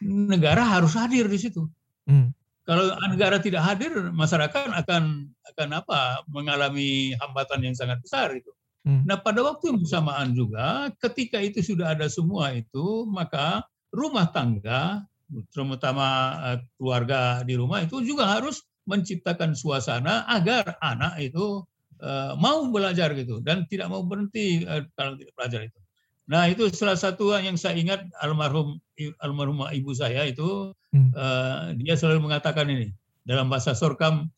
negara 0.06 0.62
harus 0.62 0.94
hadir 0.94 1.26
di 1.26 1.40
situ. 1.42 1.66
Hmm. 2.06 2.34
Kalau 2.68 2.92
negara 3.08 3.40
tidak 3.40 3.64
hadir, 3.64 4.12
masyarakat 4.12 4.76
akan 4.84 5.32
akan 5.56 5.70
apa? 5.72 6.20
Mengalami 6.28 7.16
hambatan 7.16 7.64
yang 7.64 7.76
sangat 7.80 8.04
besar 8.04 8.36
itu. 8.36 8.52
Hmm. 8.84 9.08
Nah, 9.08 9.24
pada 9.24 9.40
waktu 9.40 9.72
yang 9.72 9.80
bersamaan 9.80 10.36
juga, 10.36 10.92
ketika 11.00 11.40
itu 11.40 11.64
sudah 11.64 11.96
ada 11.96 12.12
semua 12.12 12.52
itu, 12.52 13.08
maka 13.08 13.64
rumah 13.96 14.28
tangga, 14.36 15.08
terutama 15.56 16.08
eh, 16.44 16.60
keluarga 16.76 17.40
di 17.48 17.56
rumah 17.56 17.88
itu 17.88 18.04
juga 18.04 18.36
harus 18.36 18.64
menciptakan 18.88 19.56
suasana 19.56 20.28
agar 20.28 20.80
anak 20.80 21.20
itu 21.20 21.60
uh, 22.00 22.34
mau 22.40 22.72
belajar 22.72 23.12
gitu 23.20 23.44
dan 23.44 23.68
tidak 23.68 23.92
mau 23.92 24.00
berhenti 24.08 24.64
uh, 24.64 24.80
kalau 24.96 25.20
tidak 25.20 25.36
belajar 25.36 25.62
itu. 25.68 25.80
Nah 26.28 26.52
itu 26.52 26.68
salah 26.76 27.00
satu 27.00 27.32
yang 27.40 27.56
saya 27.56 27.80
ingat 27.80 28.04
almarhum 28.20 28.84
almarhumah 29.24 29.72
ibu 29.72 29.96
saya 29.96 30.28
itu 30.28 30.76
hmm. 30.92 31.16
uh, 31.16 31.72
dia 31.80 31.96
selalu 31.96 32.28
mengatakan 32.28 32.68
ini 32.68 32.92
dalam 33.24 33.48
bahasa 33.48 33.72
Sorkam, 33.72 34.32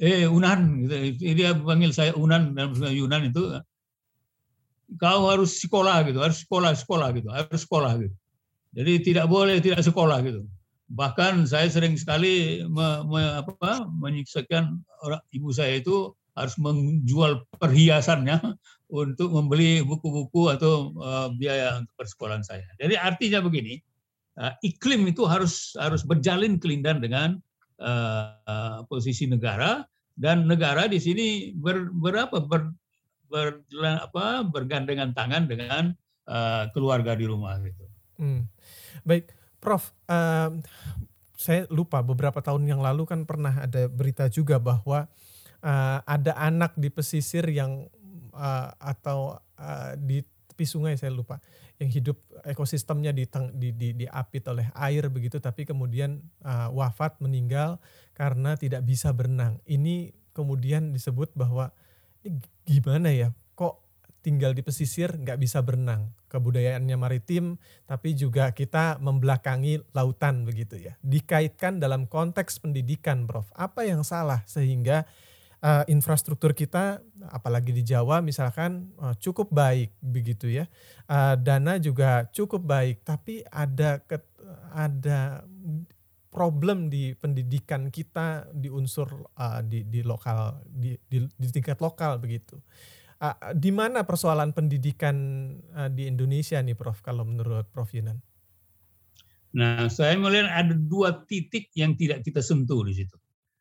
eh 0.00 0.28
Unan, 0.28 0.84
gitu. 0.84 0.96
dia 1.36 1.52
panggil 1.56 1.92
saya 1.92 2.12
Unan 2.16 2.56
dalam 2.56 2.76
bahasa 2.76 2.92
Yunan 2.92 3.28
itu, 3.28 3.56
kau 5.00 5.28
harus 5.32 5.56
sekolah 5.60 6.04
gitu, 6.08 6.20
harus 6.20 6.44
sekolah 6.44 6.72
sekolah 6.76 7.08
gitu, 7.16 7.28
harus 7.32 7.60
sekolah 7.64 7.92
gitu. 8.00 8.16
Jadi 8.72 8.92
tidak 9.04 9.26
boleh 9.28 9.60
tidak 9.60 9.84
sekolah 9.84 10.20
gitu. 10.24 10.44
Bahkan 10.92 11.48
saya 11.48 11.72
sering 11.72 11.96
sekali 11.96 12.64
me, 12.68 13.04
me, 13.08 13.20
apa, 13.40 13.88
menyiksakan 13.88 14.80
orang 15.04 15.24
ibu 15.32 15.48
saya 15.52 15.80
itu 15.80 16.12
harus 16.36 16.56
menjual 16.60 17.44
perhiasannya 17.60 18.40
untuk 18.92 19.32
membeli 19.32 19.80
buku-buku 19.80 20.52
atau 20.52 20.92
uh, 21.00 21.32
biaya 21.32 21.80
untuk 21.80 21.96
persekolahan 21.96 22.44
saya. 22.44 22.68
Jadi 22.76 23.00
artinya 23.00 23.40
begini, 23.40 23.80
uh, 24.36 24.52
iklim 24.60 25.08
itu 25.08 25.24
harus 25.24 25.72
harus 25.80 26.04
berjalin 26.04 26.60
kelindan 26.60 27.00
dengan 27.00 27.40
uh, 27.80 28.84
posisi 28.92 29.24
negara 29.24 29.88
dan 30.20 30.44
negara 30.44 30.84
di 30.84 31.00
sini 31.00 31.56
ber, 31.56 31.88
berapa 31.88 32.36
ber, 32.44 32.68
ber, 33.32 33.64
apa, 33.80 34.44
bergandengan 34.44 35.16
tangan 35.16 35.48
dengan 35.48 35.96
uh, 36.28 36.68
keluarga 36.76 37.16
di 37.16 37.24
rumah 37.24 37.56
gitu. 37.64 37.84
Hmm. 38.20 38.44
Baik, 39.08 39.32
Prof. 39.56 39.96
Uh, 40.04 40.60
saya 41.40 41.64
lupa 41.72 42.04
beberapa 42.04 42.38
tahun 42.38 42.68
yang 42.68 42.84
lalu 42.84 43.08
kan 43.08 43.24
pernah 43.26 43.66
ada 43.66 43.90
berita 43.90 44.30
juga 44.30 44.62
bahwa 44.62 45.10
uh, 45.64 45.98
ada 46.06 46.36
anak 46.38 46.76
di 46.78 46.86
pesisir 46.86 47.42
yang 47.50 47.88
uh, 48.32 48.72
atau 48.80 49.38
uh, 49.56 49.92
di 49.96 50.24
tepi 50.52 50.68
sungai 50.68 51.00
saya 51.00 51.08
lupa 51.08 51.40
yang 51.80 51.90
hidup 51.90 52.20
ekosistemnya 52.46 53.10
di, 53.10 53.26
di, 53.56 53.68
di, 53.74 53.88
diapit 54.04 54.46
oleh 54.46 54.70
air 54.76 55.10
begitu 55.10 55.42
tapi 55.42 55.66
kemudian 55.66 56.22
uh, 56.46 56.70
wafat 56.70 57.18
meninggal 57.18 57.82
karena 58.14 58.54
tidak 58.54 58.86
bisa 58.86 59.10
berenang. 59.10 59.58
Ini 59.66 60.14
kemudian 60.30 60.94
disebut 60.94 61.34
bahwa 61.34 61.74
gimana 62.62 63.10
ya? 63.10 63.34
Kok 63.58 63.82
tinggal 64.22 64.54
di 64.54 64.62
pesisir 64.62 65.10
nggak 65.10 65.40
bisa 65.42 65.58
berenang? 65.64 66.14
Kebudayaannya 66.30 66.96
maritim 66.96 67.58
tapi 67.84 68.14
juga 68.14 68.54
kita 68.54 69.02
membelakangi 69.02 69.82
lautan 69.90 70.46
begitu 70.46 70.78
ya. 70.78 70.94
Dikaitkan 71.02 71.82
dalam 71.82 72.06
konteks 72.06 72.62
pendidikan 72.62 73.26
Prof. 73.26 73.50
Apa 73.58 73.82
yang 73.88 74.06
salah 74.06 74.46
sehingga 74.46 75.08
uh, 75.62 75.84
infrastruktur 75.88 76.52
kita 76.52 77.00
apalagi 77.30 77.70
di 77.72 77.86
Jawa 77.86 78.20
misalkan 78.20 78.92
uh, 78.98 79.14
cukup 79.16 79.48
baik 79.54 79.94
begitu 80.02 80.50
ya 80.50 80.66
uh, 81.08 81.38
dana 81.38 81.78
juga 81.78 82.26
cukup 82.28 82.66
baik 82.66 83.06
tapi 83.06 83.46
ada 83.48 84.02
ket, 84.02 84.26
ada 84.74 85.46
problem 86.28 86.90
di 86.90 87.14
pendidikan 87.14 87.88
kita 87.88 88.50
di 88.52 88.68
unsur 88.68 89.30
uh, 89.38 89.62
di 89.62 89.86
di 89.86 90.02
lokal 90.02 90.60
di, 90.66 90.98
di 91.06 91.24
di 91.24 91.48
tingkat 91.48 91.78
lokal 91.78 92.18
begitu 92.18 92.58
uh, 93.22 93.54
di 93.54 93.70
mana 93.70 94.02
persoalan 94.02 94.50
pendidikan 94.50 95.16
uh, 95.78 95.88
di 95.88 96.10
Indonesia 96.10 96.58
nih 96.58 96.74
Prof 96.76 97.00
kalau 97.00 97.22
menurut 97.24 97.70
Prof 97.70 97.88
Yunan 97.94 98.18
Nah, 99.52 99.84
saya 99.92 100.16
melihat 100.16 100.48
ada 100.48 100.72
dua 100.72 101.28
titik 101.28 101.68
yang 101.76 101.92
tidak 101.92 102.24
kita 102.24 102.40
sentuh 102.40 102.80
di 102.88 103.04
situ. 103.04 103.16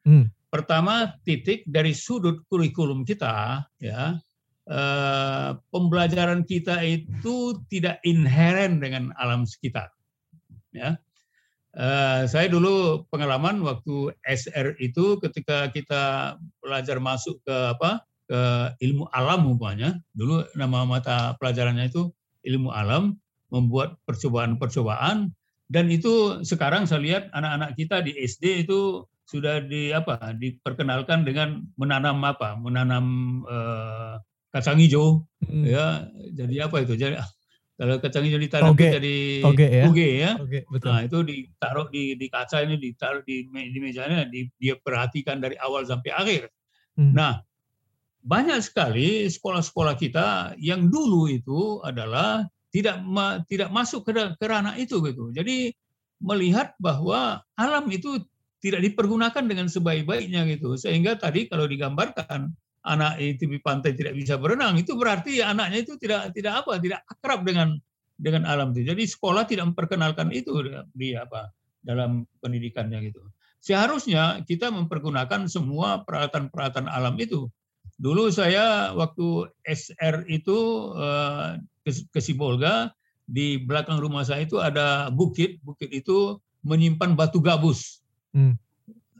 Hmm. 0.08 0.32
Pertama, 0.52 1.16
titik 1.24 1.64
dari 1.64 1.96
sudut 1.96 2.44
kurikulum 2.52 3.08
kita, 3.08 3.64
ya, 3.80 4.20
eh, 4.68 5.50
pembelajaran 5.72 6.44
kita 6.44 6.84
itu 6.84 7.56
tidak 7.72 8.04
inheren 8.04 8.84
dengan 8.84 9.16
alam 9.16 9.48
sekitar. 9.48 9.88
Ya, 10.76 11.00
eh, 11.80 12.28
saya 12.28 12.52
dulu 12.52 13.08
pengalaman 13.08 13.64
waktu 13.64 14.12
SR 14.28 14.76
itu 14.84 15.24
ketika 15.24 15.72
kita 15.72 16.36
belajar 16.60 17.00
masuk 17.00 17.40
ke 17.48 17.56
apa 17.72 18.04
ke 18.28 18.42
ilmu 18.84 19.08
alam 19.16 19.48
umpamanya, 19.48 20.04
dulu 20.12 20.44
nama 20.60 20.84
mata 20.84 21.36
pelajarannya 21.40 21.88
itu 21.88 22.12
ilmu 22.44 22.76
alam, 22.76 23.16
membuat 23.56 23.96
percobaan-percobaan 24.04 25.32
dan 25.72 25.88
itu 25.88 26.44
sekarang 26.44 26.84
saya 26.84 27.00
lihat 27.00 27.24
anak-anak 27.32 27.80
kita 27.80 28.04
di 28.04 28.12
SD 28.20 28.68
itu 28.68 29.08
sudah 29.32 29.64
di 29.64 29.96
apa 29.96 30.36
diperkenalkan 30.36 31.24
dengan 31.24 31.64
menanam 31.80 32.20
apa 32.28 32.60
menanam 32.60 33.06
uh, 33.48 34.20
kacang 34.52 34.76
hijau 34.76 35.24
hmm. 35.48 35.64
ya 35.64 36.12
jadi 36.36 36.68
apa 36.68 36.84
itu 36.84 37.00
jadi 37.00 37.16
kalau 37.80 37.98
kacang 38.04 38.28
hijau 38.28 38.44
ditanam 38.44 38.76
toge. 38.76 38.92
jadi 39.00 39.16
toge 39.40 39.68
ya, 39.72 40.36
ya. 40.36 40.62
Betul. 40.68 40.92
nah 40.92 41.00
itu 41.08 41.18
ditaruh 41.24 41.88
di 41.88 42.20
di 42.20 42.28
kaca 42.28 42.60
ini 42.60 42.76
ditaruh 42.76 43.24
di 43.24 43.48
di 43.48 43.80
mejanya 43.80 44.28
di, 44.28 44.52
dia 44.60 44.76
perhatikan 44.76 45.40
dari 45.40 45.56
awal 45.64 45.88
sampai 45.88 46.12
akhir 46.12 46.52
hmm. 47.00 47.16
nah 47.16 47.40
banyak 48.22 48.60
sekali 48.60 49.32
sekolah-sekolah 49.32 49.96
kita 49.96 50.60
yang 50.60 50.92
dulu 50.92 51.32
itu 51.32 51.80
adalah 51.88 52.44
tidak 52.70 53.00
ma, 53.02 53.40
tidak 53.48 53.72
masuk 53.72 54.04
ke, 54.04 54.12
ke 54.36 54.46
ranah 54.46 54.76
itu 54.76 55.00
gitu 55.08 55.32
jadi 55.32 55.72
melihat 56.22 56.78
bahwa 56.78 57.42
alam 57.58 57.90
itu 57.90 58.22
tidak 58.62 58.82
dipergunakan 58.86 59.44
dengan 59.50 59.68
sebaik-baiknya 59.68 60.46
gitu. 60.54 60.78
Sehingga 60.78 61.18
tadi 61.18 61.50
kalau 61.50 61.66
digambarkan 61.66 62.54
anak 62.86 63.18
itu 63.22 63.50
di 63.50 63.60
pantai 63.62 63.98
tidak 63.98 64.14
bisa 64.14 64.38
berenang, 64.38 64.78
itu 64.78 64.94
berarti 64.94 65.42
anaknya 65.42 65.82
itu 65.82 65.98
tidak 65.98 66.32
tidak 66.34 66.66
apa, 66.66 66.78
tidak 66.78 67.02
akrab 67.10 67.42
dengan 67.42 67.78
dengan 68.22 68.46
alam 68.46 68.70
itu. 68.72 68.86
Jadi 68.86 69.04
sekolah 69.10 69.50
tidak 69.50 69.74
memperkenalkan 69.74 70.30
itu 70.30 70.62
di 70.94 71.18
apa 71.18 71.50
dalam 71.82 72.30
pendidikannya 72.40 73.02
gitu. 73.10 73.26
Seharusnya 73.62 74.42
kita 74.46 74.70
mempergunakan 74.74 75.46
semua 75.50 76.06
peralatan-peralatan 76.06 76.90
alam 76.90 77.18
itu. 77.18 77.50
Dulu 78.02 78.34
saya 78.34 78.94
waktu 78.98 79.50
SR 79.62 80.26
itu 80.26 80.58
eh, 80.98 81.62
ke 81.86 82.20
Sibolga 82.22 82.90
di 83.30 83.62
belakang 83.62 84.02
rumah 84.02 84.26
saya 84.26 84.46
itu 84.46 84.58
ada 84.58 85.14
bukit, 85.14 85.62
bukit 85.62 85.94
itu 85.94 86.42
menyimpan 86.66 87.14
batu 87.14 87.38
gabus. 87.38 88.01
Hmm. 88.32 88.56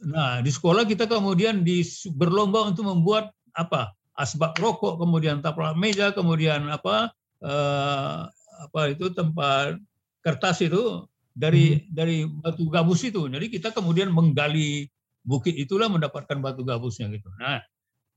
Nah, 0.02 0.42
di 0.42 0.50
sekolah 0.50 0.90
kita 0.90 1.06
kemudian 1.06 1.62
di, 1.62 1.86
berlomba 2.18 2.66
untuk 2.66 2.90
membuat 2.90 3.32
apa? 3.54 3.94
asbak 4.12 4.60
rokok, 4.60 5.02
kemudian 5.02 5.42
taplak 5.42 5.74
meja, 5.80 6.14
kemudian 6.14 6.68
apa? 6.70 7.10
Eh, 7.42 8.20
apa 8.62 8.82
itu 8.94 9.10
tempat 9.10 9.82
kertas 10.22 10.62
itu 10.62 11.10
dari 11.34 11.80
hmm. 11.80 11.82
dari 11.90 12.18
batu 12.28 12.70
gabus 12.70 13.02
itu. 13.08 13.26
Jadi 13.26 13.50
kita 13.50 13.74
kemudian 13.74 14.14
menggali 14.14 14.86
bukit 15.26 15.58
itulah 15.58 15.90
mendapatkan 15.90 16.38
batu 16.38 16.62
gabusnya 16.62 17.10
gitu. 17.10 17.30
Nah, 17.42 17.62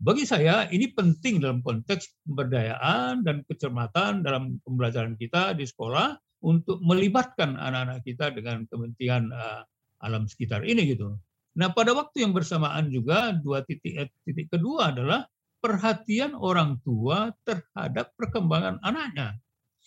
bagi 0.02 0.28
saya 0.28 0.68
ini 0.68 0.92
penting 0.92 1.40
dalam 1.40 1.64
konteks 1.64 2.26
pemberdayaan 2.28 3.24
dan 3.24 3.40
kecermatan 3.48 4.20
dalam 4.20 4.60
pembelajaran 4.66 5.16
kita 5.16 5.56
di 5.56 5.64
sekolah 5.64 6.18
untuk 6.44 6.76
melibatkan 6.84 7.56
anak-anak 7.56 8.04
kita 8.04 8.28
dengan 8.34 8.68
kepentingan 8.68 9.32
uh, 9.32 9.64
alam 10.04 10.28
sekitar 10.28 10.62
ini 10.68 10.92
gitu. 10.92 11.16
Nah 11.56 11.72
pada 11.72 11.96
waktu 11.96 12.28
yang 12.28 12.36
bersamaan 12.36 12.92
juga 12.92 13.32
dua 13.32 13.64
titik 13.64 13.94
eh, 13.96 14.10
titik 14.28 14.52
kedua 14.52 14.92
adalah 14.92 15.24
perhatian 15.64 16.36
orang 16.36 16.76
tua 16.84 17.32
terhadap 17.48 18.12
perkembangan 18.20 18.76
anaknya. 18.84 19.40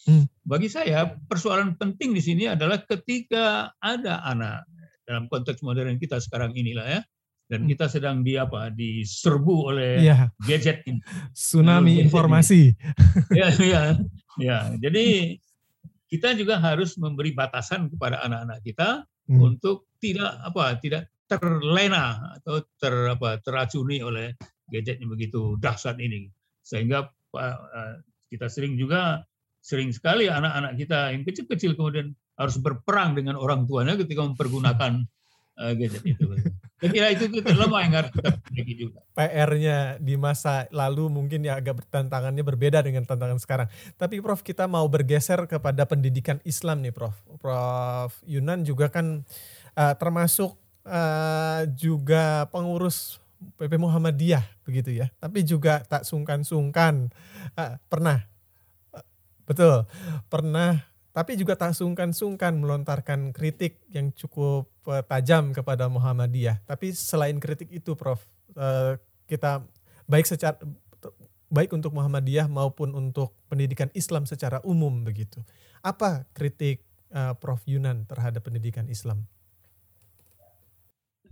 Hmm. 0.09 0.25
Bagi 0.41 0.73
saya 0.73 1.05
persoalan 1.29 1.77
penting 1.77 2.17
di 2.17 2.21
sini 2.21 2.49
adalah 2.49 2.81
ketika 2.81 3.69
ada 3.77 4.25
anak 4.25 4.65
dalam 5.07 5.29
konteks 5.31 5.63
modern 5.63 5.95
kita 6.01 6.19
sekarang 6.19 6.51
inilah 6.57 6.83
ya 6.83 7.01
dan 7.47 7.63
hmm. 7.63 7.69
kita 7.71 7.87
sedang 7.87 8.27
di 8.27 8.35
apa 8.35 8.67
diserbu 8.75 9.71
oleh 9.71 10.03
ya. 10.03 10.27
gadget 10.43 10.83
ini 10.83 10.99
tsunami 11.31 11.95
gadget 11.95 12.05
informasi 12.11 12.61
ini. 12.75 13.39
ya 13.39 13.47
ya 13.55 13.81
ya 14.35 14.57
jadi 14.83 15.05
kita 16.11 16.35
juga 16.35 16.59
harus 16.59 16.99
memberi 16.99 17.31
batasan 17.31 17.87
kepada 17.87 18.19
anak-anak 18.23 18.59
kita 18.67 18.89
hmm. 19.31 19.39
untuk 19.39 19.86
tidak 19.97 20.31
apa 20.41 20.77
tidak 20.79 21.09
terlena 21.27 22.37
atau 22.39 22.63
ter 22.79 22.93
apa 23.11 23.37
teracuni 23.43 23.99
oleh 23.99 24.33
gadget 24.71 25.03
yang 25.03 25.11
begitu 25.11 25.59
dahsyat 25.59 25.99
ini 25.99 26.31
sehingga 26.63 27.11
uh, 27.35 27.93
kita 28.31 28.47
sering 28.47 28.79
juga 28.79 29.23
sering 29.63 29.91
sekali 29.91 30.31
anak-anak 30.31 30.79
kita 30.79 31.11
yang 31.11 31.23
kecil-kecil 31.27 31.75
kemudian 31.75 32.15
harus 32.39 32.55
berperang 32.61 33.17
dengan 33.17 33.35
orang 33.35 33.67
tuanya 33.67 33.99
ketika 33.99 34.23
mempergunakan 34.23 35.03
uh, 35.59 35.73
gadget 35.75 36.03
itu. 36.05 36.23
Saya 36.77 36.89
kira 36.93 37.07
itu, 37.09 37.25
itu 37.33 37.51
lemah 37.57 37.81
yang 37.81 37.93
harus 37.97 38.11
kita 38.13 38.29
perbaiki 38.37 38.73
juga. 38.77 39.01
PR-nya 39.17 39.97
di 39.97 40.13
masa 40.13 40.69
lalu 40.69 41.09
mungkin 41.09 41.41
ya 41.41 41.57
agak 41.57 41.81
tantangannya 41.89 42.45
berbeda 42.45 42.85
dengan 42.85 43.01
tantangan 43.01 43.41
sekarang. 43.41 43.67
Tapi 43.97 44.21
Prof 44.21 44.45
kita 44.45 44.69
mau 44.69 44.85
bergeser 44.85 45.49
kepada 45.49 45.89
pendidikan 45.89 46.37
Islam 46.45 46.85
nih 46.85 46.93
Prof. 46.93 47.17
Prof 47.41 48.13
Yunan 48.29 48.61
juga 48.61 48.93
kan 48.93 49.25
uh, 49.77 49.93
termasuk 49.93 50.57
uh, 50.83 51.61
juga 51.77 52.49
pengurus 52.49 53.21
PP 53.61 53.77
Muhammadiyah 53.77 54.43
begitu 54.65 54.97
ya. 54.97 55.13
Tapi 55.21 55.45
juga 55.45 55.85
tak 55.85 56.03
sungkan-sungkan 56.03 57.13
uh, 57.53 57.77
pernah 57.85 58.25
betul 59.47 59.87
pernah 60.27 60.83
tapi 61.17 61.33
juga 61.33 61.57
tak 61.57 61.73
sungkan-sungkan 61.73 62.61
melontarkan 62.61 63.33
kritik 63.33 63.81
yang 63.89 64.13
cukup 64.13 64.69
uh, 64.85 65.01
tajam 65.01 65.49
kepada 65.49 65.89
Muhammadiyah. 65.89 66.61
Tapi 66.61 66.93
selain 66.93 67.41
kritik 67.41 67.73
itu, 67.73 67.97
Prof, 67.97 68.21
uh, 68.53 69.01
kita 69.25 69.65
baik 70.05 70.29
secara 70.29 70.61
baik 71.49 71.73
untuk 71.73 71.97
Muhammadiyah 71.97 72.45
maupun 72.45 72.93
untuk 72.93 73.33
pendidikan 73.49 73.89
Islam 73.97 74.29
secara 74.29 74.61
umum 74.61 75.01
begitu. 75.01 75.41
Apa 75.81 76.29
kritik 76.37 76.85
uh, 77.09 77.33
Prof 77.33 77.65
Yunan 77.65 78.05
terhadap 78.05 78.45
pendidikan 78.45 78.85
Islam? 78.85 79.25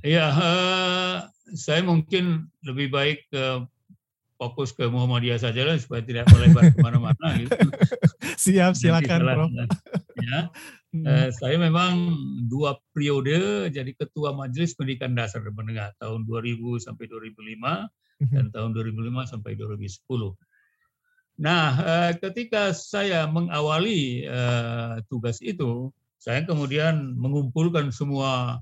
Ya, 0.05 0.29
uh, 0.29 1.17
saya 1.57 1.81
mungkin 1.81 2.45
lebih 2.61 2.93
baik 2.93 3.25
ke 3.33 3.65
fokus 4.37 4.69
ke 4.69 4.85
Muhammadiyah 4.85 5.41
saja 5.41 5.65
lah 5.65 5.81
supaya 5.81 6.05
tidak 6.05 6.29
melebar 6.29 6.69
ke 6.69 6.77
mana-mana 6.77 7.27
gitu. 7.41 7.57
Siap, 8.45 8.77
silakan 8.77 9.19
Prof. 9.25 9.49
Ya, 10.21 10.39
hmm. 10.93 11.05
eh, 11.09 11.29
saya 11.33 11.57
memang 11.57 12.13
dua 12.45 12.77
periode 12.93 13.65
jadi 13.73 13.91
ketua 13.97 14.35
Majelis 14.37 14.77
Pendidikan 14.77 15.17
Dasar 15.17 15.41
dan 15.41 15.57
Menengah 15.57 15.95
tahun 15.97 16.27
2000 16.29 16.85
sampai 16.85 17.09
2005 17.09 17.57
hmm. 18.21 18.33
dan 18.35 18.45
tahun 18.53 18.69
2005 18.77 19.31
sampai 19.31 19.51
2010. 19.57 20.37
Nah, 21.35 21.67
uh, 21.81 22.11
ketika 22.15 22.77
saya 22.77 23.25
mengawali 23.25 24.29
uh, 24.29 25.01
tugas 25.09 25.41
itu, 25.41 25.89
saya 26.21 26.45
kemudian 26.45 27.17
mengumpulkan 27.17 27.89
semua 27.89 28.59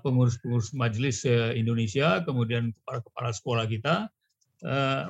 pengurus-pengurus 0.00 0.72
majelis 0.72 1.24
Indonesia, 1.28 2.24
kemudian 2.24 2.72
kepala-kepala 2.80 3.30
sekolah 3.30 3.64
kita, 3.68 4.08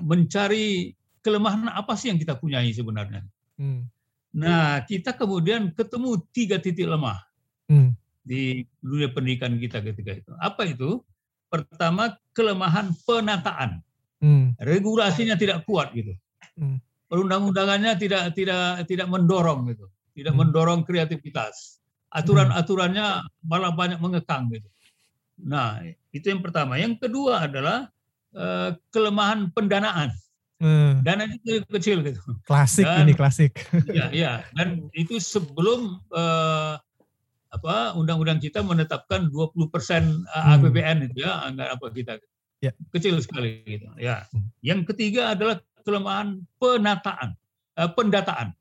mencari 0.02 0.94
kelemahan 1.20 1.68
apa 1.70 1.94
sih 1.94 2.10
yang 2.10 2.18
kita 2.18 2.34
punyai 2.38 2.72
sebenarnya. 2.72 3.22
Hmm. 3.60 3.86
Nah, 4.30 4.82
kita 4.86 5.18
kemudian 5.18 5.74
ketemu 5.74 6.22
tiga 6.30 6.56
titik 6.62 6.86
lemah 6.86 7.18
hmm. 7.66 7.92
di 8.22 8.62
dunia 8.78 9.10
pendidikan 9.10 9.58
kita 9.58 9.82
ketika 9.82 10.22
itu. 10.22 10.30
Apa 10.38 10.70
itu? 10.70 11.02
Pertama, 11.50 12.14
kelemahan 12.30 12.94
penataan. 13.02 13.82
Hmm. 14.22 14.54
Regulasinya 14.62 15.34
tidak 15.34 15.66
kuat 15.66 15.90
gitu. 15.98 16.14
Hmm. 16.54 16.78
Perundang-undangannya 17.10 17.98
tidak 17.98 18.38
tidak 18.38 18.86
tidak 18.86 19.10
mendorong 19.10 19.66
gitu, 19.74 19.90
tidak 20.14 20.30
hmm. 20.30 20.40
mendorong 20.46 20.80
kreativitas 20.86 21.79
aturan-aturannya 22.10 23.22
malah 23.46 23.70
banyak 23.70 24.02
mengekang 24.02 24.50
gitu. 24.50 24.66
Nah, 25.40 25.80
itu 26.10 26.26
yang 26.26 26.42
pertama. 26.42 26.76
Yang 26.76 27.06
kedua 27.06 27.46
adalah 27.46 27.88
uh, 28.34 28.74
kelemahan 28.90 29.48
pendanaan. 29.54 30.10
Hmm. 30.60 31.00
Dana 31.00 31.24
itu 31.24 31.64
kecil 31.72 32.04
gitu. 32.04 32.20
Klasik 32.44 32.84
dan, 32.84 33.08
ini 33.08 33.16
klasik. 33.16 33.56
Iya, 33.96 34.06
iya. 34.12 34.32
Dan 34.52 34.92
itu 34.92 35.16
sebelum 35.16 35.96
uh, 36.12 36.76
apa 37.50 37.96
undang-undang 37.96 38.38
kita 38.38 38.60
menetapkan 38.60 39.32
20% 39.32 39.72
persen 39.72 40.20
hmm. 40.28 40.52
APBN 40.60 40.96
itu 41.08 41.24
ya 41.24 41.48
anggaran 41.48 41.80
apa 41.80 41.86
kita. 41.94 42.20
Ya. 42.60 42.76
Kecil 42.92 43.16
sekali 43.24 43.64
gitu. 43.64 43.88
Ya. 43.96 44.28
Hmm. 44.34 44.52
Yang 44.60 44.92
ketiga 44.92 45.32
adalah 45.32 45.64
kelemahan 45.80 46.44
penataan, 46.60 47.38
uh, 47.80 47.90
pendataan. 47.96 48.52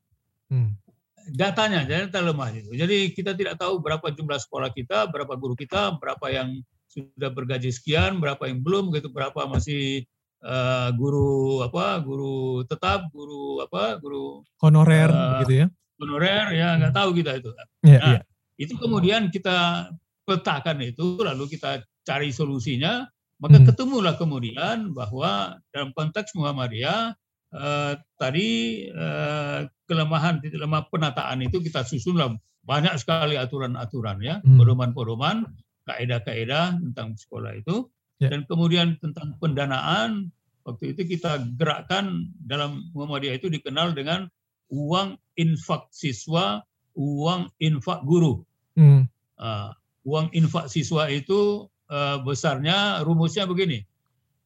Hmm 0.48 0.80
datanya 1.28 1.84
jadi 1.84 2.08
lemah 2.08 2.50
itu. 2.54 2.70
Jadi 2.72 3.12
kita 3.12 3.36
tidak 3.36 3.60
tahu 3.60 3.82
berapa 3.82 4.08
jumlah 4.12 4.38
sekolah 4.40 4.70
kita, 4.72 5.08
berapa 5.12 5.36
guru 5.36 5.52
kita, 5.54 6.00
berapa 6.00 6.26
yang 6.32 6.60
sudah 6.90 7.30
bergaji 7.30 7.70
sekian, 7.70 8.18
berapa 8.18 8.50
yang 8.50 8.64
belum 8.64 8.90
gitu, 8.96 9.12
berapa 9.14 9.46
masih 9.46 10.02
uh, 10.42 10.90
guru 10.96 11.62
apa, 11.62 12.02
guru 12.02 12.66
tetap, 12.66 13.06
guru 13.14 13.62
apa, 13.62 14.00
guru 14.02 14.42
honorer 14.64 15.10
uh, 15.10 15.40
gitu 15.46 15.64
ya. 15.64 15.66
Honorer 16.00 16.46
ya 16.56 16.68
nggak 16.80 16.94
tahu 16.96 17.10
kita 17.14 17.38
itu. 17.38 17.50
Yeah, 17.84 18.00
nah, 18.00 18.12
yeah. 18.18 18.22
itu 18.58 18.74
kemudian 18.80 19.28
kita 19.30 19.90
petakan 20.24 20.82
itu 20.82 21.20
lalu 21.20 21.46
kita 21.46 21.84
cari 22.02 22.34
solusinya, 22.34 23.06
maka 23.38 23.58
hmm. 23.60 23.66
ketemulah 23.70 24.14
kemudian 24.18 24.90
bahwa 24.96 25.60
dalam 25.70 25.94
konteks 25.94 26.34
Muhammadiyah 26.34 27.14
uh, 27.54 27.94
tadi 28.18 28.48
uh, 28.90 29.66
kelemahan 29.86 30.38
titik 30.38 30.60
lemah 30.62 30.86
penataan 30.90 31.42
itu 31.42 31.62
kita 31.62 31.82
susun 31.82 32.18
lah 32.18 32.30
banyak 32.64 32.94
sekali 33.00 33.34
aturan-aturan 33.34 34.22
ya, 34.22 34.38
hmm. 34.44 34.60
pedoman-pedoman, 34.60 35.48
kaidah-kaidah 35.88 36.78
tentang 36.78 37.18
sekolah 37.18 37.56
itu 37.58 37.88
ya. 38.22 38.30
dan 38.30 38.46
kemudian 38.46 39.00
tentang 39.00 39.34
pendanaan 39.40 40.30
waktu 40.62 40.94
itu 40.94 41.18
kita 41.18 41.40
gerakkan 41.56 42.30
dalam 42.38 42.92
Muhammadiyah 42.94 43.40
itu 43.40 43.50
dikenal 43.50 43.96
dengan 43.96 44.28
uang 44.70 45.18
infak 45.34 45.90
siswa, 45.90 46.62
uang 46.94 47.50
infak 47.58 48.06
guru. 48.06 48.44
Hmm. 48.78 49.10
Uh, 49.40 49.74
uang 50.06 50.30
infak 50.36 50.70
siswa 50.70 51.10
itu 51.10 51.66
uh, 51.90 52.22
besarnya 52.22 53.02
rumusnya 53.02 53.48
begini. 53.50 53.82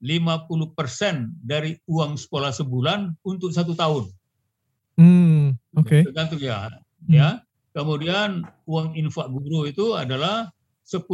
50% 0.04 1.32
dari 1.40 1.80
uang 1.88 2.20
sekolah 2.20 2.52
sebulan 2.52 3.16
untuk 3.24 3.56
satu 3.56 3.72
tahun. 3.72 4.04
Hmm, 5.00 5.56
oke. 5.72 5.88
Okay. 5.88 6.02
Tergantung 6.04 6.44
ya. 6.44 6.68
Hmm. 7.08 7.08
Ya. 7.08 7.28
Kemudian 7.72 8.44
uang 8.68 8.94
infak 8.94 9.32
guru 9.32 9.66
itu 9.66 9.96
adalah 9.96 10.52
10% 10.86 11.08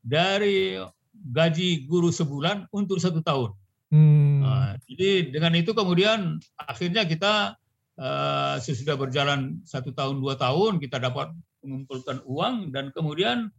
dari 0.00 0.78
gaji 1.12 1.84
guru 1.84 2.08
sebulan 2.08 2.70
untuk 2.72 3.02
satu 3.02 3.20
tahun. 3.20 3.50
Hmm. 3.90 4.40
Nah, 4.40 4.70
jadi 4.86 5.28
dengan 5.34 5.52
itu 5.58 5.74
kemudian 5.74 6.38
akhirnya 6.56 7.04
kita 7.04 7.58
uh, 7.98 8.56
sesudah 8.62 8.94
berjalan 8.96 9.60
satu 9.66 9.90
tahun 9.90 10.22
dua 10.22 10.38
tahun 10.38 10.78
kita 10.78 11.02
dapat 11.02 11.34
mengumpulkan 11.60 12.22
uang 12.24 12.72
dan 12.72 12.94
kemudian 12.94 13.50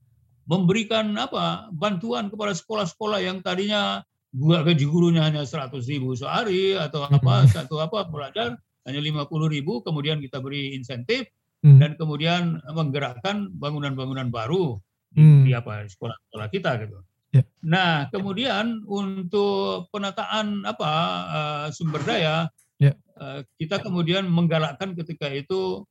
memberikan 0.49 1.13
apa 1.21 1.69
bantuan 1.69 2.31
kepada 2.33 2.57
sekolah-sekolah 2.57 3.21
yang 3.21 3.45
tadinya 3.45 4.01
gaji 4.31 4.85
gurunya 4.87 5.27
hanya 5.27 5.43
100 5.43 5.75
ribu 5.91 6.15
sehari 6.15 6.75
atau 6.79 7.03
apa 7.03 7.43
hmm. 7.43 7.51
satu 7.51 7.83
apa 7.83 8.07
pelajar 8.07 8.55
hanya 8.87 8.99
50 8.99 9.27
ribu, 9.51 9.83
kemudian 9.85 10.17
kita 10.23 10.41
beri 10.41 10.73
insentif, 10.73 11.29
hmm. 11.61 11.77
dan 11.77 11.91
kemudian 11.99 12.57
menggerakkan 12.73 13.53
bangunan-bangunan 13.53 14.33
baru 14.33 14.81
di, 15.13 15.21
hmm. 15.21 15.43
di 15.45 15.51
apa 15.53 15.85
sekolah-sekolah 15.85 16.47
kita 16.49 16.71
gitu. 16.81 16.97
Yeah. 17.31 17.47
Nah, 17.63 18.11
kemudian 18.11 18.83
untuk 18.83 19.87
penataan 19.93 20.67
apa 20.67 20.91
uh, 21.31 21.67
sumber 21.71 22.03
daya, 22.03 22.51
yeah. 22.75 22.95
uh, 23.15 23.45
kita 23.55 23.79
kemudian 23.79 24.27
menggalakkan 24.27 24.97
ketika 24.97 25.31
itu 25.31 25.87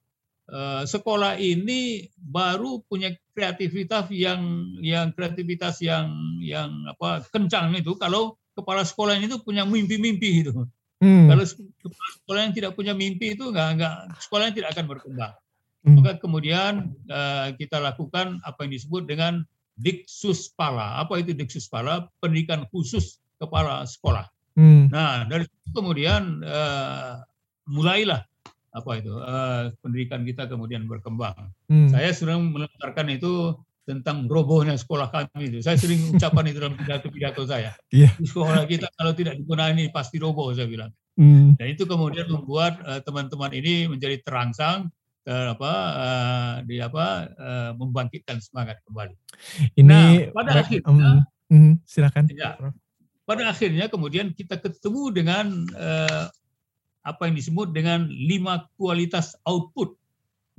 sekolah 0.85 1.39
ini 1.39 2.11
baru 2.19 2.83
punya 2.87 3.15
kreativitas 3.33 4.11
yang 4.11 4.43
yang 4.83 5.15
kreativitas 5.15 5.79
yang 5.79 6.11
yang 6.43 6.71
apa 6.91 7.23
kencang 7.31 7.73
itu 7.79 7.95
kalau 7.97 8.35
kepala 8.59 8.83
sekolah 8.85 9.17
itu 9.17 9.41
punya 9.41 9.65
mimpi-mimpi 9.65 10.45
gitu. 10.45 10.67
Hmm. 11.01 11.33
Kalau 11.33 11.45
sekolah 11.49 12.41
yang 12.45 12.55
tidak 12.55 12.77
punya 12.77 12.93
mimpi 12.93 13.33
itu 13.33 13.49
nggak 13.49 13.69
nggak 13.81 13.95
sekolahnya 14.21 14.53
tidak 14.53 14.71
akan 14.77 14.87
berkembang. 14.87 15.33
Hmm. 15.81 15.97
Maka 15.97 16.21
kemudian 16.21 16.93
uh, 17.09 17.57
kita 17.57 17.81
lakukan 17.81 18.37
apa 18.45 18.69
yang 18.69 18.73
disebut 18.77 19.09
dengan 19.09 19.41
Diksus 19.81 20.53
Pala. 20.53 21.01
Apa 21.01 21.25
itu 21.25 21.33
Diksus 21.33 21.73
Pala? 21.73 22.05
Pendidikan 22.21 22.69
khusus 22.69 23.17
kepala 23.41 23.89
sekolah. 23.89 24.29
Hmm. 24.61 24.93
Nah 24.93 25.25
dari 25.25 25.49
itu 25.49 25.71
kemudian 25.73 26.45
uh, 26.45 27.25
mulailah 27.65 28.29
apa 28.71 28.91
itu 29.03 29.11
uh, 29.19 29.75
pendidikan 29.83 30.23
kita 30.23 30.47
kemudian 30.47 30.87
berkembang. 30.87 31.51
Hmm. 31.67 31.91
Saya 31.91 32.15
sering 32.15 32.55
melontarkan 32.55 33.11
itu 33.11 33.59
tentang 33.83 34.31
robohnya 34.31 34.79
sekolah 34.79 35.11
kami 35.11 35.51
itu. 35.51 35.59
Saya 35.67 35.75
sering 35.75 36.15
ucapan 36.15 36.55
itu 36.55 36.59
dalam 36.63 36.79
pidato-pidato 36.79 37.43
saya. 37.51 37.75
Yeah. 37.91 38.15
Sekolah 38.23 38.63
kita 38.71 38.87
kalau 38.95 39.11
tidak 39.17 39.43
digunakan 39.43 39.75
ini 39.75 39.91
pasti 39.91 40.23
roboh 40.23 40.55
saya 40.55 40.71
bilang. 40.71 40.95
Mm. 41.19 41.59
Dan 41.59 41.67
itu 41.75 41.85
kemudian 41.91 42.31
membuat 42.31 42.79
uh, 42.87 43.03
teman-teman 43.03 43.51
ini 43.51 43.91
menjadi 43.91 44.23
terangsang 44.23 44.95
uh, 45.27 45.47
apa 45.59 45.73
uh, 45.99 46.53
di 46.63 46.79
apa 46.79 47.27
uh, 47.35 47.71
membangkitkan 47.75 48.39
semangat 48.39 48.79
kembali. 48.87 49.15
Ini 49.75 49.91
nah, 49.91 50.07
pada 50.31 50.51
akhirnya 50.63 50.87
um, 50.87 51.27
um, 51.51 51.73
silakan. 51.83 52.31
Ya, 52.31 52.57
pada 53.27 53.43
akhirnya 53.51 53.91
kemudian 53.91 54.31
kita 54.33 54.59
ketemu 54.63 55.03
dengan 55.11 55.47
uh, 55.75 56.31
apa 57.07 57.29
yang 57.29 57.35
disebut 57.37 57.73
dengan 57.73 58.09
lima 58.09 58.69
kualitas 58.77 59.37
output 59.49 59.97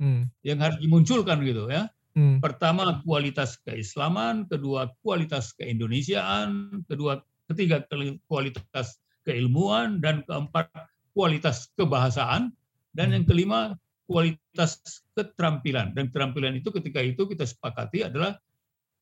hmm. 0.02 0.26
yang 0.42 0.58
harus 0.58 0.78
dimunculkan 0.82 1.42
gitu 1.46 1.70
ya. 1.70 1.86
Hmm. 2.12 2.44
Pertama 2.44 3.00
kualitas 3.06 3.56
keislaman, 3.64 4.44
kedua 4.50 4.92
kualitas 5.00 5.56
keindonesiaan, 5.56 6.82
kedua 6.90 7.24
ketiga 7.48 7.80
kualitas 8.28 9.00
keilmuan 9.24 10.02
dan 10.02 10.26
keempat 10.26 10.68
kualitas 11.14 11.70
kebahasaan 11.78 12.52
dan 12.92 13.06
yang 13.14 13.24
hmm. 13.24 13.30
kelima 13.30 13.60
kualitas 14.04 14.82
keterampilan 15.16 15.96
dan 15.96 16.10
keterampilan 16.12 16.58
itu 16.58 16.68
ketika 16.74 17.00
itu 17.00 17.22
kita 17.24 17.48
sepakati 17.48 18.12
adalah 18.12 18.36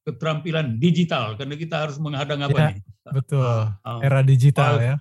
keterampilan 0.07 0.81
digital 0.81 1.35
karena 1.35 1.55
kita 1.59 1.77
harus 1.89 1.99
menghadang 1.99 2.41
apa 2.47 2.57
ya, 2.57 2.69
nih? 2.73 2.79
Betul. 3.11 3.75
Uh, 3.85 4.01
era 4.01 4.21
digital 4.23 4.81
ya. 4.81 4.95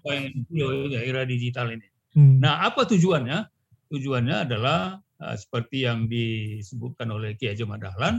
ya. 0.50 1.00
Era 1.06 1.24
digital 1.24 1.72
ini. 1.72 1.88
Hmm. 2.14 2.42
Nah, 2.42 2.66
apa 2.66 2.86
tujuannya? 2.90 3.46
Tujuannya 3.90 4.50
adalah 4.50 4.98
uh, 5.22 5.36
seperti 5.38 5.86
yang 5.86 6.10
disebutkan 6.10 7.10
oleh 7.14 7.36
Kiai 7.38 7.54
Haji 7.54 7.66
Dahlan, 7.66 8.16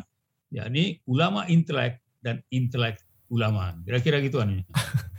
yakni 0.51 0.99
ulama 1.07 1.47
intelek 1.47 2.03
dan 2.23 2.43
intelek 2.51 3.03
ulama. 3.31 3.75
Kira-kira 3.87 4.23
gitu 4.23 4.43
ini. 4.43 4.63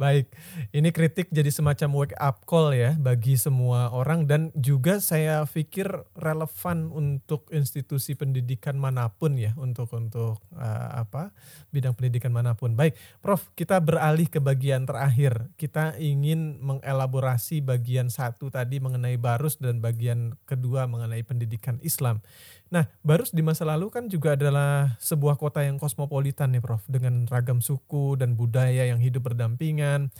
Baik, 0.00 0.32
ini 0.72 0.88
kritik 0.88 1.28
jadi 1.28 1.52
semacam 1.52 1.88
wake 2.04 2.16
up 2.16 2.48
call 2.48 2.72
ya 2.72 2.96
bagi 2.96 3.36
semua 3.36 3.92
orang 3.92 4.24
dan 4.24 4.48
juga 4.56 5.00
saya 5.04 5.44
pikir 5.44 5.88
relevan 6.16 6.88
untuk 6.88 7.48
institusi 7.52 8.16
pendidikan 8.16 8.80
mana 8.80 9.12
pun 9.12 9.36
ya 9.36 9.52
untuk 9.60 9.92
untuk 9.92 10.40
uh, 10.56 10.90
apa 10.96 11.36
bidang 11.72 11.92
pendidikan 11.92 12.32
mana 12.32 12.56
pun. 12.56 12.72
Baik, 12.72 12.96
Prof, 13.20 13.52
kita 13.52 13.76
beralih 13.84 14.28
ke 14.32 14.40
bagian 14.40 14.88
terakhir. 14.88 15.52
Kita 15.60 15.96
ingin 16.00 16.60
mengelaborasi 16.64 17.60
bagian 17.60 18.08
satu 18.08 18.48
tadi 18.48 18.80
mengenai 18.80 19.20
barus 19.20 19.60
dan 19.60 19.84
bagian 19.84 20.36
kedua 20.48 20.88
mengenai 20.88 21.20
pendidikan 21.20 21.76
Islam. 21.84 22.24
Nah, 22.70 22.90
Barus 23.06 23.30
di 23.30 23.46
masa 23.46 23.62
lalu 23.62 23.94
kan 23.94 24.10
juga 24.10 24.34
adalah 24.34 24.98
sebuah 24.98 25.38
kota 25.38 25.62
yang 25.62 25.78
kosmopolitan 25.78 26.50
nih 26.50 26.62
Prof, 26.62 26.82
dengan 26.90 27.26
ragam 27.30 27.62
suku 27.62 28.18
dan 28.18 28.34
budaya 28.34 28.86
yang 28.86 28.98
hidup 28.98 29.30
berdampingan. 29.30 30.10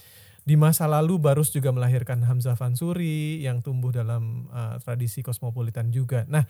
Di 0.47 0.55
masa 0.55 0.87
lalu 0.87 1.19
Barus 1.19 1.51
juga 1.51 1.75
melahirkan 1.75 2.23
Hamzah 2.23 2.55
Fansuri 2.55 3.43
yang 3.43 3.67
tumbuh 3.67 3.91
dalam 3.91 4.47
uh, 4.55 4.79
tradisi 4.79 5.19
kosmopolitan 5.27 5.91
juga. 5.91 6.23
Nah, 6.31 6.47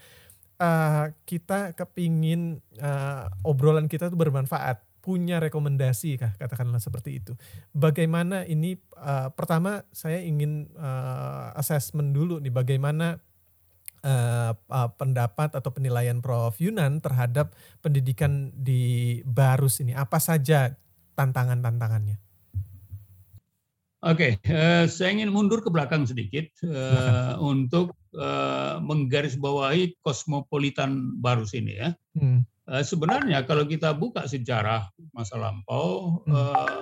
uh, 0.60 1.16
kita 1.24 1.72
kepingin 1.72 2.60
uh, 2.76 3.32
obrolan 3.40 3.88
kita 3.88 4.12
itu 4.12 4.16
bermanfaat 4.20 4.84
punya 5.00 5.38
rekomendasi 5.38 6.18
kah 6.18 6.34
katakanlah 6.34 6.82
seperti 6.82 7.22
itu. 7.22 7.32
Bagaimana 7.70 8.42
ini 8.42 8.74
uh, 8.98 9.30
pertama 9.30 9.86
saya 9.94 10.18
ingin 10.18 10.66
uh, 10.74 11.54
assessment 11.54 12.10
dulu 12.10 12.42
nih 12.42 12.50
bagaimana 12.50 13.22
uh, 14.06 14.54
uh, 14.54 14.88
pendapat 14.94 15.58
atau 15.58 15.70
penilaian 15.74 16.22
Prof 16.22 16.54
Yunan 16.62 17.02
terhadap 17.02 17.58
pendidikan 17.82 18.54
di 18.54 19.20
Barus 19.26 19.82
ini 19.82 19.98
apa 19.98 20.22
saja 20.22 20.78
tantangan-tantangannya? 21.18 22.22
Oke, 24.06 24.38
okay, 24.38 24.54
uh, 24.54 24.86
saya 24.86 25.18
ingin 25.18 25.34
mundur 25.34 25.58
ke 25.64 25.72
belakang 25.72 26.06
sedikit 26.06 26.46
uh, 26.62 27.34
untuk 27.42 27.90
uh, 28.14 28.78
menggarisbawahi 28.78 29.98
kosmopolitan 30.04 31.18
Barus 31.18 31.56
ini 31.58 31.74
ya. 31.74 31.90
Hmm. 32.14 32.46
Uh, 32.70 32.86
sebenarnya 32.86 33.42
kalau 33.42 33.66
kita 33.66 33.90
buka 33.96 34.30
sejarah 34.30 34.86
masa 35.10 35.40
lampau, 35.40 36.22
hmm. 36.22 36.30
uh, 36.30 36.80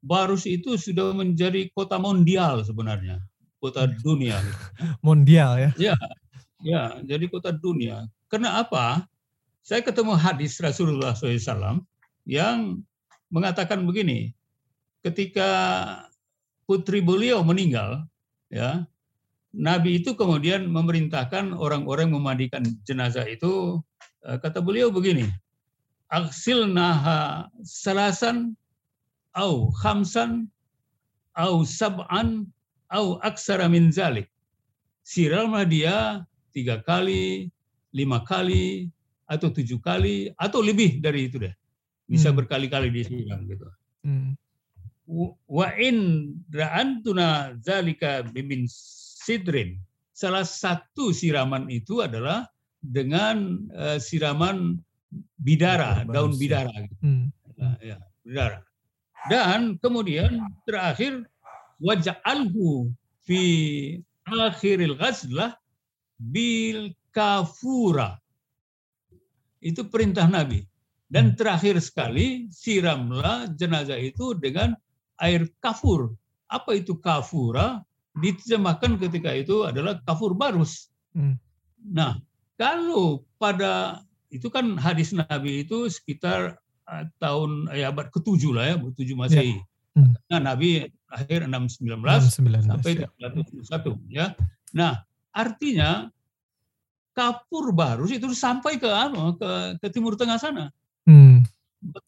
Barus 0.00 0.46
itu 0.46 0.78
sudah 0.78 1.10
menjadi 1.10 1.66
kota 1.74 1.98
mondial 1.98 2.62
sebenarnya, 2.62 3.18
kota 3.58 3.90
dunia. 4.04 4.38
Mondial 5.06 5.58
ya? 5.58 5.70
Ya, 5.76 5.96
ya, 6.64 6.98
jadi 7.04 7.24
kota 7.30 7.52
dunia. 7.54 8.08
Karena 8.30 8.62
apa? 8.62 9.04
Saya 9.60 9.84
ketemu 9.84 10.16
hadis 10.16 10.56
Rasulullah 10.58 11.12
SAW 11.12 11.84
yang 12.24 12.80
mengatakan 13.28 13.84
begini, 13.84 14.32
ketika 15.04 15.50
putri 16.64 17.04
beliau 17.04 17.44
meninggal, 17.44 18.08
ya, 18.48 18.88
Nabi 19.50 20.00
itu 20.00 20.14
kemudian 20.14 20.70
memerintahkan 20.70 21.52
orang-orang 21.58 22.14
memandikan 22.14 22.62
jenazah 22.86 23.26
itu 23.26 23.82
Eh, 24.20 24.36
kata 24.36 24.60
beliau 24.60 24.92
begini, 24.92 25.24
aksil 26.12 26.68
naha 26.68 27.48
salasan 27.64 28.52
au 29.32 29.72
khamsan 29.80 30.44
au 31.32 31.64
sab'an 31.64 32.44
au 32.92 33.16
aksara 33.24 33.64
min 33.72 33.88
zalik. 33.88 34.28
Dia 35.08 36.20
tiga 36.50 36.82
kali, 36.82 37.50
lima 37.94 38.22
kali, 38.26 38.90
atau 39.30 39.50
tujuh 39.50 39.78
kali, 39.78 40.34
atau 40.34 40.58
lebih 40.58 40.98
dari 40.98 41.30
itu 41.30 41.38
deh. 41.38 41.54
Bisa 42.10 42.30
hmm. 42.30 42.38
berkali-kali 42.42 42.90
disiram 42.90 43.46
gitu. 43.46 43.66
Hmm. 44.02 44.34
Wa 45.46 45.74
in 45.78 46.30
ra'antuna 46.50 47.58
zalika 47.62 48.26
bimin 48.26 48.66
sidrin. 48.70 49.78
Salah 50.10 50.44
satu 50.44 51.14
siraman 51.14 51.70
itu 51.70 52.02
adalah 52.02 52.44
dengan 52.82 53.66
uh, 53.74 53.98
siraman 54.00 54.78
bidara, 55.38 56.02
ya, 56.02 56.10
daun 56.10 56.34
bidara. 56.34 56.74
Gitu. 56.74 56.96
Hmm. 57.02 57.26
Nah, 57.58 57.76
ya, 57.78 57.96
bidara. 58.26 58.60
Dan 59.28 59.76
kemudian 59.78 60.40
terakhir 60.64 61.28
waja'alhu 61.76 62.88
fi 63.24 63.40
akhiril 64.24 64.96
ghazlah 64.96 65.59
bil 66.20 66.92
kafura. 67.16 68.20
Itu 69.64 69.88
perintah 69.88 70.28
Nabi. 70.28 70.60
Dan 71.10 71.34
hmm. 71.34 71.36
terakhir 71.40 71.80
sekali 71.82 72.46
siramlah 72.52 73.50
jenazah 73.56 73.98
itu 73.98 74.36
dengan 74.36 74.76
air 75.18 75.48
kafur. 75.58 76.12
Apa 76.46 76.76
itu 76.76 77.00
kafura? 77.00 77.82
Diterjemahkan 78.14 79.00
ketika 79.00 79.32
itu 79.32 79.64
adalah 79.64 79.98
kafur 80.04 80.36
barus. 80.36 80.92
Hmm. 81.16 81.40
Nah, 81.80 82.20
kalau 82.60 83.24
pada 83.40 84.04
itu 84.30 84.46
kan 84.52 84.78
hadis 84.78 85.10
Nabi 85.10 85.66
itu 85.66 85.90
sekitar 85.90 86.60
uh, 86.86 87.04
tahun 87.18 87.66
ya 87.74 87.90
abad 87.90 88.12
ke-7 88.14 88.42
lah 88.54 88.64
ya, 88.70 88.74
ke-7 88.78 89.10
Masehi. 89.18 89.56
Ya. 89.58 89.64
Hmm. 89.98 90.14
Nah, 90.30 90.54
Nabi 90.54 90.86
akhir 91.10 91.50
619 91.50 92.30
619 92.30 92.70
sampai 92.70 92.90
ya. 93.02 93.08
301 93.34 93.98
ya. 94.14 94.26
Nah, 94.70 95.02
artinya 95.30 96.10
kapur 97.14 97.74
baru 97.74 98.06
itu 98.06 98.30
sampai 98.32 98.78
ke 98.78 98.86
apa? 98.86 99.34
Ke, 99.36 99.50
ke 99.82 99.86
timur 99.90 100.14
tengah 100.14 100.38
sana. 100.38 100.70
Hmm. 101.06 101.42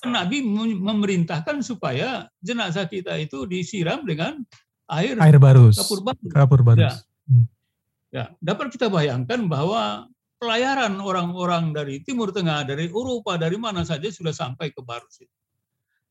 Nabi 0.05 0.45
memerintahkan 0.77 1.65
supaya 1.65 2.29
jenazah 2.45 2.85
kita 2.85 3.17
itu 3.17 3.49
disiram 3.49 4.05
dengan 4.05 4.45
air 4.93 5.17
air 5.17 5.39
barus. 5.41 5.81
Kapur 5.81 6.01
barus. 6.05 6.29
Kapur 6.29 6.61
barus. 6.61 6.85
Ya. 6.85 6.93
Hmm. 7.23 7.47
ya, 8.13 8.25
dapat 8.45 8.75
kita 8.75 8.93
bayangkan 8.93 9.49
bahwa 9.49 10.13
pelayaran 10.43 10.99
orang-orang 10.99 11.71
dari 11.71 12.03
Timur 12.03 12.35
Tengah, 12.35 12.67
dari 12.67 12.91
Eropa, 12.91 13.39
dari 13.39 13.55
mana 13.55 13.87
saja 13.87 14.11
sudah 14.11 14.35
sampai 14.35 14.75
ke 14.75 14.83
Barus. 14.83 15.23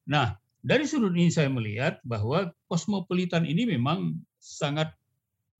Nah, 0.07 0.31
dari 0.63 0.87
sudut 0.87 1.11
ini 1.11 1.27
saya 1.27 1.51
melihat 1.51 1.99
bahwa 2.07 2.47
kosmopolitan 2.71 3.43
ini 3.43 3.67
memang 3.67 4.23
sangat 4.39 4.95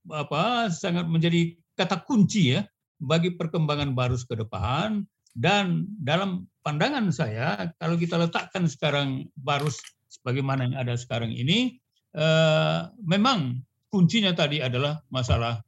apa 0.10 0.74
sangat 0.74 1.06
menjadi 1.06 1.54
kata 1.78 2.02
kunci 2.08 2.58
ya 2.58 2.66
bagi 3.02 3.34
perkembangan 3.38 3.93
Barus 3.93 4.26
ke 4.26 4.34
depan 4.34 5.06
dan 5.38 5.86
dalam 6.02 6.49
pandangan 6.66 7.10
saya 7.14 7.74
kalau 7.78 7.97
kita 7.97 8.18
letakkan 8.18 8.66
sekarang 8.66 9.30
Barus 9.38 9.78
sebagaimana 10.10 10.70
yang 10.70 10.78
ada 10.78 10.93
sekarang 10.97 11.30
ini 11.30 11.78
eh, 12.18 12.80
memang 13.06 13.62
kuncinya 13.91 14.32
tadi 14.34 14.64
adalah 14.64 15.04
masalah 15.12 15.62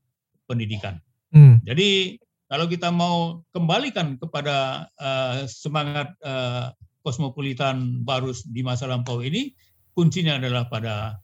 pendidikan. 0.48 0.98
Hmm. 1.34 1.60
Jadi 1.66 2.18
kalau 2.48 2.70
kita 2.70 2.94
mau 2.94 3.42
kembalikan 3.50 4.14
kepada 4.22 4.86
uh, 5.02 5.50
semangat 5.50 6.14
uh, 6.22 6.70
kosmopolitan 7.02 8.06
Barus 8.06 8.46
di 8.46 8.62
masa 8.62 8.86
lampau 8.86 9.26
ini, 9.26 9.58
kuncinya 9.98 10.38
adalah 10.38 10.70
pada 10.70 11.18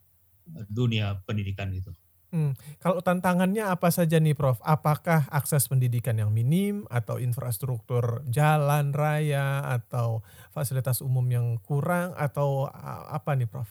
dunia 0.74 1.22
pendidikan 1.30 1.70
itu. 1.70 1.94
Hmm. 2.30 2.54
Kalau 2.78 3.02
tantangannya 3.02 3.66
apa 3.66 3.90
saja 3.90 4.22
nih 4.22 4.38
Prof? 4.38 4.62
Apakah 4.62 5.26
akses 5.34 5.66
pendidikan 5.66 6.14
yang 6.14 6.30
minim 6.30 6.86
atau 6.94 7.18
infrastruktur 7.18 8.22
jalan 8.30 8.94
raya 8.94 9.66
atau 9.66 10.22
fasilitas 10.54 11.02
umum 11.02 11.26
yang 11.26 11.58
kurang 11.66 12.14
atau 12.14 12.70
apa 13.10 13.34
nih 13.34 13.50
Prof? 13.50 13.70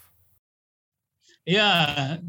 Ya, 1.47 2.19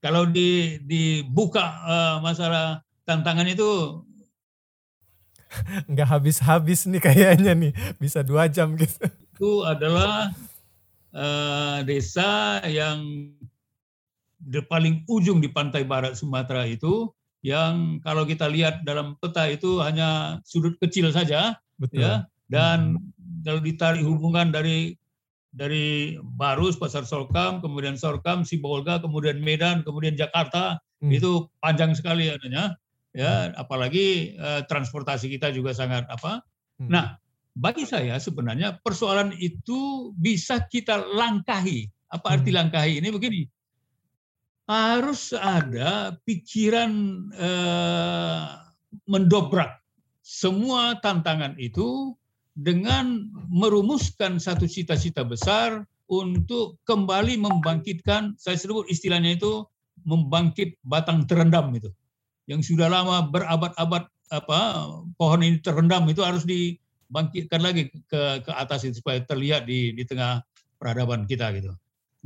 kalau 0.00 0.24
di, 0.24 0.80
dibuka 0.80 1.66
uh, 1.84 2.16
masalah 2.24 2.80
tantangan 3.04 3.46
itu 3.46 4.02
nggak 5.92 6.08
habis-habis 6.10 6.90
nih 6.90 6.98
kayaknya 6.98 7.52
nih 7.54 7.72
bisa 8.02 8.26
dua 8.26 8.50
jam 8.50 8.74
gitu 8.74 9.06
itu 9.36 9.52
adalah 9.62 10.32
uh, 11.12 11.84
desa 11.84 12.58
yang 12.66 13.30
di 14.46 14.62
paling 14.62 15.02
ujung 15.10 15.42
di 15.42 15.50
pantai 15.50 15.82
barat 15.82 16.14
Sumatera 16.14 16.62
itu 16.70 17.10
yang 17.42 17.98
kalau 18.06 18.22
kita 18.22 18.46
lihat 18.46 18.86
dalam 18.86 19.18
peta 19.18 19.50
itu 19.50 19.82
hanya 19.82 20.38
sudut 20.46 20.78
kecil 20.78 21.10
saja 21.10 21.58
Betul. 21.82 22.06
ya 22.06 22.30
dan 22.46 22.94
hmm. 23.02 23.42
kalau 23.42 23.58
ditarik 23.58 24.06
hubungan 24.06 24.54
dari 24.54 24.94
dari 25.56 26.20
Barus, 26.20 26.76
Pasar 26.76 27.08
Sorkam, 27.08 27.64
kemudian 27.64 27.96
Sorkam, 27.96 28.44
Sibolga, 28.44 29.00
kemudian 29.00 29.40
Medan, 29.40 29.80
kemudian 29.80 30.12
Jakarta, 30.12 30.76
hmm. 31.00 31.16
itu 31.16 31.48
panjang 31.64 31.96
sekali 31.96 32.28
adanya 32.28 32.76
ya 33.16 33.48
apalagi 33.56 34.36
uh, 34.36 34.68
transportasi 34.68 35.32
kita 35.32 35.48
juga 35.50 35.72
sangat 35.72 36.04
apa. 36.12 36.44
Hmm. 36.76 36.92
Nah, 36.92 37.06
bagi 37.56 37.88
saya 37.88 38.20
sebenarnya 38.20 38.84
persoalan 38.84 39.32
itu 39.40 40.12
bisa 40.12 40.68
kita 40.68 41.00
langkahi. 41.16 41.88
Apa 42.12 42.38
arti 42.38 42.52
hmm. 42.52 42.58
langkahi 42.60 42.92
ini 43.00 43.08
begini? 43.08 43.42
Harus 44.66 45.30
ada 45.30 46.18
pikiran 46.26 46.90
uh, 47.38 48.66
mendobrak 49.06 49.78
semua 50.26 50.98
tantangan 50.98 51.54
itu 51.54 52.18
dengan 52.58 53.30
merumuskan 53.46 54.42
satu 54.42 54.66
cita-cita 54.66 55.22
besar 55.22 55.86
untuk 56.10 56.82
kembali 56.82 57.38
membangkitkan, 57.38 58.34
saya 58.34 58.58
sebut 58.58 58.90
istilahnya 58.90 59.38
itu 59.38 59.62
membangkit 60.02 60.78
batang 60.82 61.26
terendam 61.30 61.70
itu 61.74 61.90
yang 62.46 62.62
sudah 62.62 62.86
lama 62.86 63.26
berabad-abad 63.26 64.06
apa 64.30 64.58
pohon 65.18 65.42
ini 65.42 65.58
terendam 65.62 66.06
itu 66.10 66.22
harus 66.22 66.42
dibangkitkan 66.46 67.62
lagi 67.62 67.90
ke 68.10 68.42
ke 68.42 68.50
atas 68.54 68.86
itu 68.86 69.02
supaya 69.02 69.22
terlihat 69.22 69.66
di 69.66 69.94
di 69.94 70.02
tengah 70.06 70.42
peradaban 70.78 71.26
kita 71.26 71.50
gitu. 71.54 71.74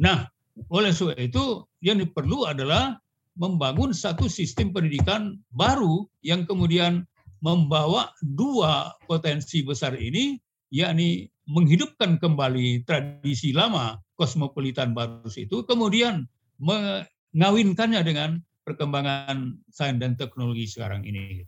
Nah, 0.00 0.28
oleh 0.68 0.92
sebab 0.92 1.16
itu 1.16 1.64
yang 1.80 2.02
perlu 2.12 2.44
adalah 2.44 3.00
membangun 3.38 3.96
satu 3.96 4.28
sistem 4.28 4.74
pendidikan 4.74 5.40
baru 5.54 6.04
yang 6.20 6.44
kemudian 6.44 7.08
membawa 7.40 8.12
dua 8.20 8.92
potensi 9.08 9.64
besar 9.64 9.96
ini 9.96 10.36
yakni 10.68 11.24
menghidupkan 11.48 12.20
kembali 12.20 12.84
tradisi 12.84 13.50
lama 13.50 13.98
kosmopolitan 14.14 14.92
Barus 14.92 15.40
itu 15.40 15.64
kemudian 15.64 16.28
mengawinkannya 16.60 18.04
dengan 18.04 18.44
perkembangan 18.62 19.58
sains 19.72 19.98
dan 19.98 20.14
teknologi 20.14 20.68
sekarang 20.68 21.02
ini. 21.08 21.42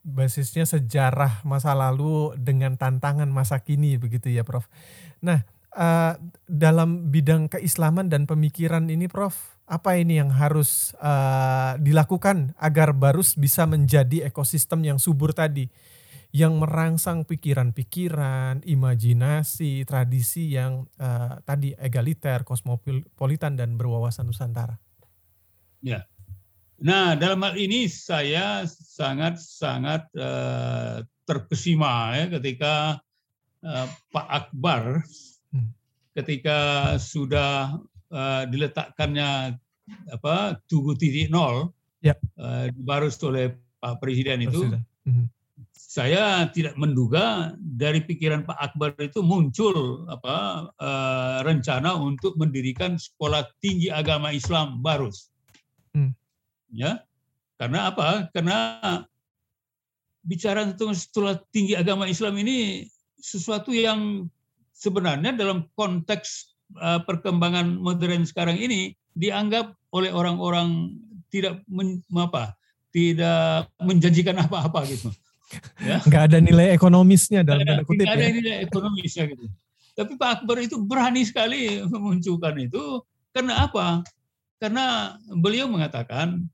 Basisnya 0.00 0.64
sejarah 0.64 1.44
masa 1.44 1.76
lalu 1.76 2.32
dengan 2.40 2.80
tantangan 2.80 3.28
masa 3.28 3.60
kini 3.60 4.00
begitu 4.00 4.32
ya 4.32 4.48
Prof. 4.48 4.66
Nah, 5.20 5.44
uh, 5.74 6.14
dalam 6.46 7.10
bidang 7.10 7.50
keislaman 7.50 8.10
dan 8.10 8.24
pemikiran 8.26 8.86
ini 8.90 9.06
Prof, 9.06 9.58
apa 9.70 9.98
ini 9.98 10.18
yang 10.18 10.34
harus 10.34 10.94
uh, 10.98 11.78
dilakukan 11.78 12.58
agar 12.58 12.94
Barus 12.96 13.38
bisa 13.38 13.66
menjadi 13.66 14.30
ekosistem 14.30 14.82
yang 14.86 14.98
subur 14.98 15.34
tadi? 15.34 15.70
yang 16.30 16.62
merangsang 16.62 17.26
pikiran-pikiran, 17.26 18.62
imajinasi, 18.62 19.82
tradisi 19.82 20.54
yang 20.54 20.86
uh, 21.02 21.42
tadi 21.42 21.74
egaliter, 21.74 22.46
kosmopolitan 22.46 23.58
dan 23.58 23.74
berwawasan 23.74 24.30
Nusantara. 24.30 24.78
Ya. 25.82 26.06
Nah, 26.80 27.18
dalam 27.18 27.42
hal 27.44 27.58
ini 27.58 27.90
saya 27.90 28.62
sangat-sangat 28.70 30.08
uh, 30.16 31.02
terkesima 31.26 32.14
ya 32.16 32.26
ketika 32.38 33.02
uh, 33.66 33.86
Pak 34.14 34.28
Akbar. 34.30 35.02
Ketika 36.20 36.94
sudah 37.00 37.80
uh, 38.12 38.42
diletakkannya 38.46 39.56
apa 40.12 40.60
Tugu 40.70 40.94
titik 40.94 41.32
nol 41.32 41.74
ya. 42.04 42.14
uh, 42.38 42.70
baru 42.84 43.10
oleh 43.26 43.56
Pak 43.80 43.98
Presiden 43.98 44.44
itu. 44.44 44.68
Presiden. 44.68 44.82
Hmm 45.08 45.26
saya 45.90 46.46
tidak 46.54 46.78
menduga 46.78 47.50
dari 47.58 47.98
pikiran 47.98 48.46
Pak 48.46 48.54
Akbar 48.62 48.94
itu 49.02 49.26
muncul 49.26 50.06
apa 50.06 50.70
uh, 50.78 51.42
rencana 51.42 51.98
untuk 51.98 52.38
mendirikan 52.38 52.94
sekolah 52.94 53.50
tinggi 53.58 53.90
agama 53.90 54.30
Islam 54.30 54.78
Barus. 54.86 55.34
Hmm. 55.90 56.14
Ya, 56.70 57.02
karena 57.58 57.90
apa? 57.90 58.30
Karena 58.30 58.78
bicara 60.22 60.62
tentang 60.70 60.94
sekolah 60.94 61.42
tinggi 61.50 61.74
agama 61.74 62.06
Islam 62.06 62.38
ini 62.38 62.86
sesuatu 63.18 63.74
yang 63.74 64.30
sebenarnya 64.80 65.36
dalam 65.36 65.68
konteks 65.76 66.56
uh, 66.80 67.04
perkembangan 67.04 67.76
modern 67.76 68.24
sekarang 68.24 68.56
ini 68.56 68.96
dianggap 69.12 69.76
oleh 69.92 70.08
orang-orang 70.08 70.96
tidak 71.28 71.60
men, 71.68 72.00
apa 72.16 72.56
tidak 72.90 73.68
menjanjikan 73.78 74.40
apa-apa 74.40 74.88
gitu 74.88 75.12
ya. 75.84 76.00
nggak 76.08 76.32
ada 76.32 76.38
nilai 76.40 76.72
ekonomisnya 76.72 77.44
dalam 77.44 77.62
tanda 77.62 77.84
kutip 77.84 78.08
nggak 78.08 78.16
ada 78.16 78.26
ya. 78.26 78.32
nilai 78.32 78.56
ekonomisnya 78.64 79.24
gitu 79.28 79.44
tapi 79.92 80.16
Pak 80.16 80.30
Akbar 80.42 80.56
itu 80.64 80.80
berani 80.80 81.22
sekali 81.28 81.78
memunculkan 81.92 82.56
itu 82.56 83.04
karena 83.36 83.68
apa 83.68 84.00
karena 84.56 85.16
beliau 85.38 85.68
mengatakan 85.68 86.48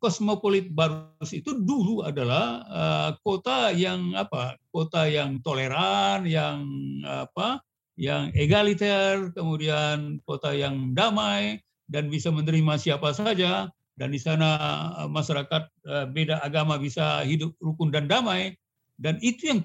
kosmopolit 0.00 0.72
Barus 0.72 1.30
itu 1.30 1.60
dulu 1.60 2.02
adalah 2.02 2.64
uh, 2.66 3.10
kota 3.22 3.70
yang 3.70 4.16
apa? 4.18 4.56
Kota 4.72 5.06
yang 5.06 5.38
toleran 5.44 6.26
yang 6.26 6.64
apa? 7.04 7.62
Yang 8.00 8.32
egaliter 8.34 9.30
kemudian 9.36 10.24
kota 10.24 10.56
yang 10.56 10.96
damai 10.96 11.60
dan 11.90 12.06
bisa 12.06 12.30
menerima 12.30 12.78
siapa 12.78 13.10
saja. 13.10 13.68
Dan 13.98 14.16
di 14.16 14.20
sana 14.22 14.56
eh, 15.04 15.10
masyarakat 15.10 15.62
eh, 15.84 16.06
beda 16.08 16.40
agama 16.40 16.80
bisa 16.80 17.20
hidup 17.26 17.52
rukun 17.60 17.92
dan 17.92 18.08
damai. 18.08 18.56
Dan 18.96 19.20
itu 19.20 19.48
yang 19.52 19.60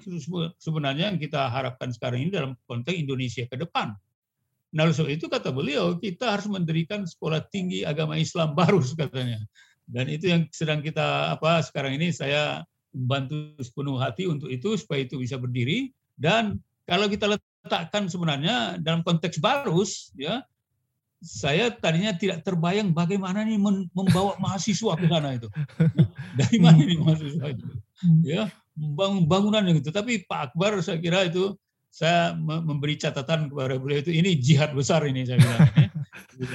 sebenarnya 0.60 1.12
yang 1.12 1.20
kita 1.20 1.48
harapkan 1.48 1.92
sekarang 1.92 2.24
ini 2.24 2.30
dalam 2.32 2.52
konteks 2.68 2.96
Indonesia 2.96 3.44
ke 3.48 3.56
depan. 3.56 3.96
Nah, 4.76 4.84
oleh 4.92 5.16
itu 5.16 5.32
kata 5.32 5.56
beliau 5.56 5.96
kita 5.96 6.36
harus 6.36 6.52
mendirikan 6.52 7.08
sekolah 7.08 7.48
tinggi 7.48 7.80
agama 7.88 8.20
Islam 8.20 8.52
baru 8.52 8.84
katanya. 9.00 9.40
Dan 9.88 10.12
itu 10.12 10.28
yang 10.28 10.44
sedang 10.52 10.84
kita 10.84 11.32
apa 11.32 11.64
sekarang 11.64 11.96
ini 11.96 12.12
saya 12.12 12.60
membantu 12.92 13.56
sepenuh 13.64 13.96
hati 13.96 14.28
untuk 14.28 14.52
itu 14.52 14.76
supaya 14.76 15.04
itu 15.04 15.16
bisa 15.20 15.36
berdiri 15.40 15.92
dan 16.16 16.56
kalau 16.88 17.08
kita 17.12 17.28
letakkan 17.28 18.08
sebenarnya 18.08 18.80
dalam 18.80 19.04
konteks 19.04 19.36
barus 19.36 20.16
ya 20.16 20.40
saya 21.20 21.72
tadinya 21.72 22.12
tidak 22.16 22.44
terbayang 22.44 22.92
bagaimana 22.92 23.44
nih 23.44 23.56
membawa 23.92 24.36
mahasiswa 24.36 24.94
ke 25.00 25.06
sana 25.08 25.34
itu. 25.34 25.48
Dari 26.38 26.56
mana 26.60 26.76
ini 26.76 26.94
mahasiswa 27.00 27.46
itu? 27.50 27.64
Hmm. 28.04 28.20
Ya, 28.20 28.52
membangun 28.76 29.24
bangunan 29.24 29.64
gitu. 29.80 29.88
Tapi 29.88 30.28
Pak 30.28 30.52
Akbar 30.52 30.76
saya 30.84 31.00
kira 31.00 31.24
itu 31.24 31.56
saya 31.96 32.36
memberi 32.36 33.00
catatan 33.00 33.48
kepada 33.48 33.80
beliau 33.80 34.04
itu 34.04 34.12
ini 34.12 34.36
jihad 34.36 34.76
besar 34.76 35.08
ini 35.08 35.24
saya 35.24 35.40
bilang 35.40 35.64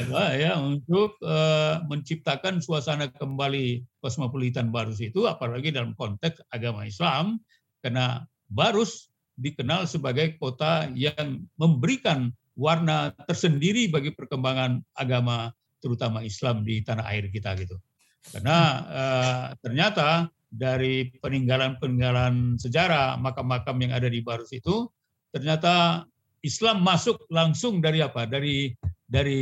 ya, 0.06 0.26
ya 0.38 0.52
untuk 0.62 1.18
uh, 1.26 1.82
menciptakan 1.89 2.62
suasana 2.62 3.10
kembali 3.10 3.82
kosmopolitan 3.98 4.70
Barus 4.70 5.02
itu 5.02 5.26
apalagi 5.26 5.74
dalam 5.74 5.98
konteks 5.98 6.46
agama 6.54 6.86
Islam 6.86 7.42
karena 7.82 8.22
Barus 8.54 9.10
dikenal 9.34 9.89
sebagai 9.89 10.38
kota 10.38 10.86
yang 10.94 11.50
memberikan 11.58 12.30
warna 12.54 13.10
tersendiri 13.26 13.89
bagi 13.89 14.14
perkembangan 14.14 14.86
agama 14.94 15.50
terutama 15.82 16.22
Islam 16.22 16.62
di 16.62 16.86
tanah 16.86 17.10
air 17.10 17.34
kita 17.34 17.58
gitu. 17.58 17.82
Karena 18.30 18.58
uh, 18.86 19.46
ternyata 19.58 20.30
dari 20.54 21.10
peninggalan-peninggalan 21.18 22.62
sejarah 22.62 23.18
makam-makam 23.18 23.82
yang 23.82 23.98
ada 23.98 24.06
di 24.06 24.22
Barus 24.22 24.54
itu 24.54 24.86
ternyata 25.32 26.06
Islam 26.44 26.84
masuk 26.84 27.26
langsung 27.32 27.80
dari 27.80 28.04
apa? 28.04 28.28
Dari 28.28 28.76
dari 29.08 29.42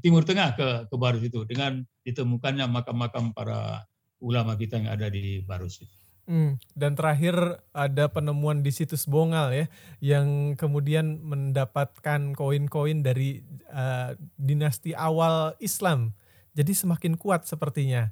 Timur 0.00 0.24
Tengah 0.24 0.56
ke 0.56 0.68
ke 0.88 0.96
Barus 0.96 1.24
itu 1.24 1.44
dengan 1.44 1.84
ditemukannya 2.04 2.68
makam-makam 2.68 3.32
para 3.32 3.84
ulama 4.20 4.56
kita 4.56 4.80
yang 4.80 4.88
ada 4.92 5.08
di 5.08 5.44
Barus 5.44 5.80
itu. 5.80 5.94
Hmm, 6.24 6.56
dan 6.72 6.96
terakhir 6.96 7.36
ada 7.76 8.08
penemuan 8.08 8.64
di 8.64 8.72
situs 8.72 9.04
Bongal 9.04 9.52
ya, 9.52 9.66
yang 10.00 10.56
kemudian 10.56 11.20
mendapatkan 11.20 12.32
koin-koin 12.32 13.04
dari 13.04 13.44
uh, 13.68 14.16
dinasti 14.40 14.96
awal 14.96 15.52
Islam. 15.60 16.16
Jadi 16.56 16.72
semakin 16.72 17.20
kuat 17.20 17.44
sepertinya 17.44 18.08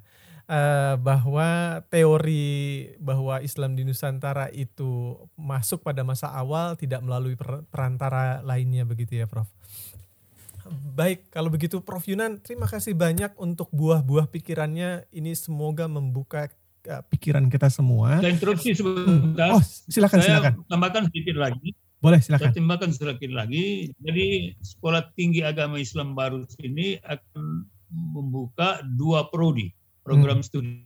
uh, 0.47 0.95
bahwa 0.99 1.79
teori 1.87 2.89
bahwa 2.99 3.39
Islam 3.43 3.75
di 3.75 3.83
Nusantara 3.87 4.49
itu 4.51 5.19
masuk 5.35 5.83
pada 5.83 6.01
masa 6.01 6.31
awal 6.31 6.75
tidak 6.79 7.03
melalui 7.03 7.37
perantara 7.69 8.39
lainnya 8.43 8.83
begitu 8.83 9.19
ya, 9.19 9.27
Prof. 9.27 9.47
Baik, 10.95 11.27
kalau 11.27 11.51
begitu 11.51 11.83
Prof 11.83 12.07
Yunan, 12.07 12.39
terima 12.39 12.71
kasih 12.71 12.95
banyak 12.95 13.35
untuk 13.35 13.67
buah-buah 13.75 14.31
pikirannya. 14.31 15.11
Ini 15.11 15.35
semoga 15.35 15.91
membuka 15.91 16.47
uh, 16.87 17.03
pikiran 17.11 17.51
kita 17.51 17.67
semua. 17.67 18.23
Saya 18.23 18.31
interupsi 18.31 18.71
sebentar. 18.71 19.59
Oh, 19.59 19.63
silakan 19.63 20.17
Saya 20.23 20.39
silakan. 20.39 20.53
tambahkan 20.71 21.03
sedikit 21.11 21.35
lagi. 21.35 21.75
Boleh 21.99 22.19
silakan. 22.23 22.51
Saya 22.51 22.55
tambahkan 22.55 22.89
sedikit 22.95 23.31
lagi. 23.35 23.91
Jadi 23.99 24.55
Sekolah 24.63 25.07
Tinggi 25.15 25.43
Agama 25.43 25.79
Islam 25.79 26.15
baru 26.15 26.47
ini 26.63 26.95
akan 26.99 27.67
membuka 27.93 28.81
dua 28.83 29.27
prodi, 29.29 29.69
program 30.03 30.43
hmm. 30.43 30.47
studi. 30.47 30.83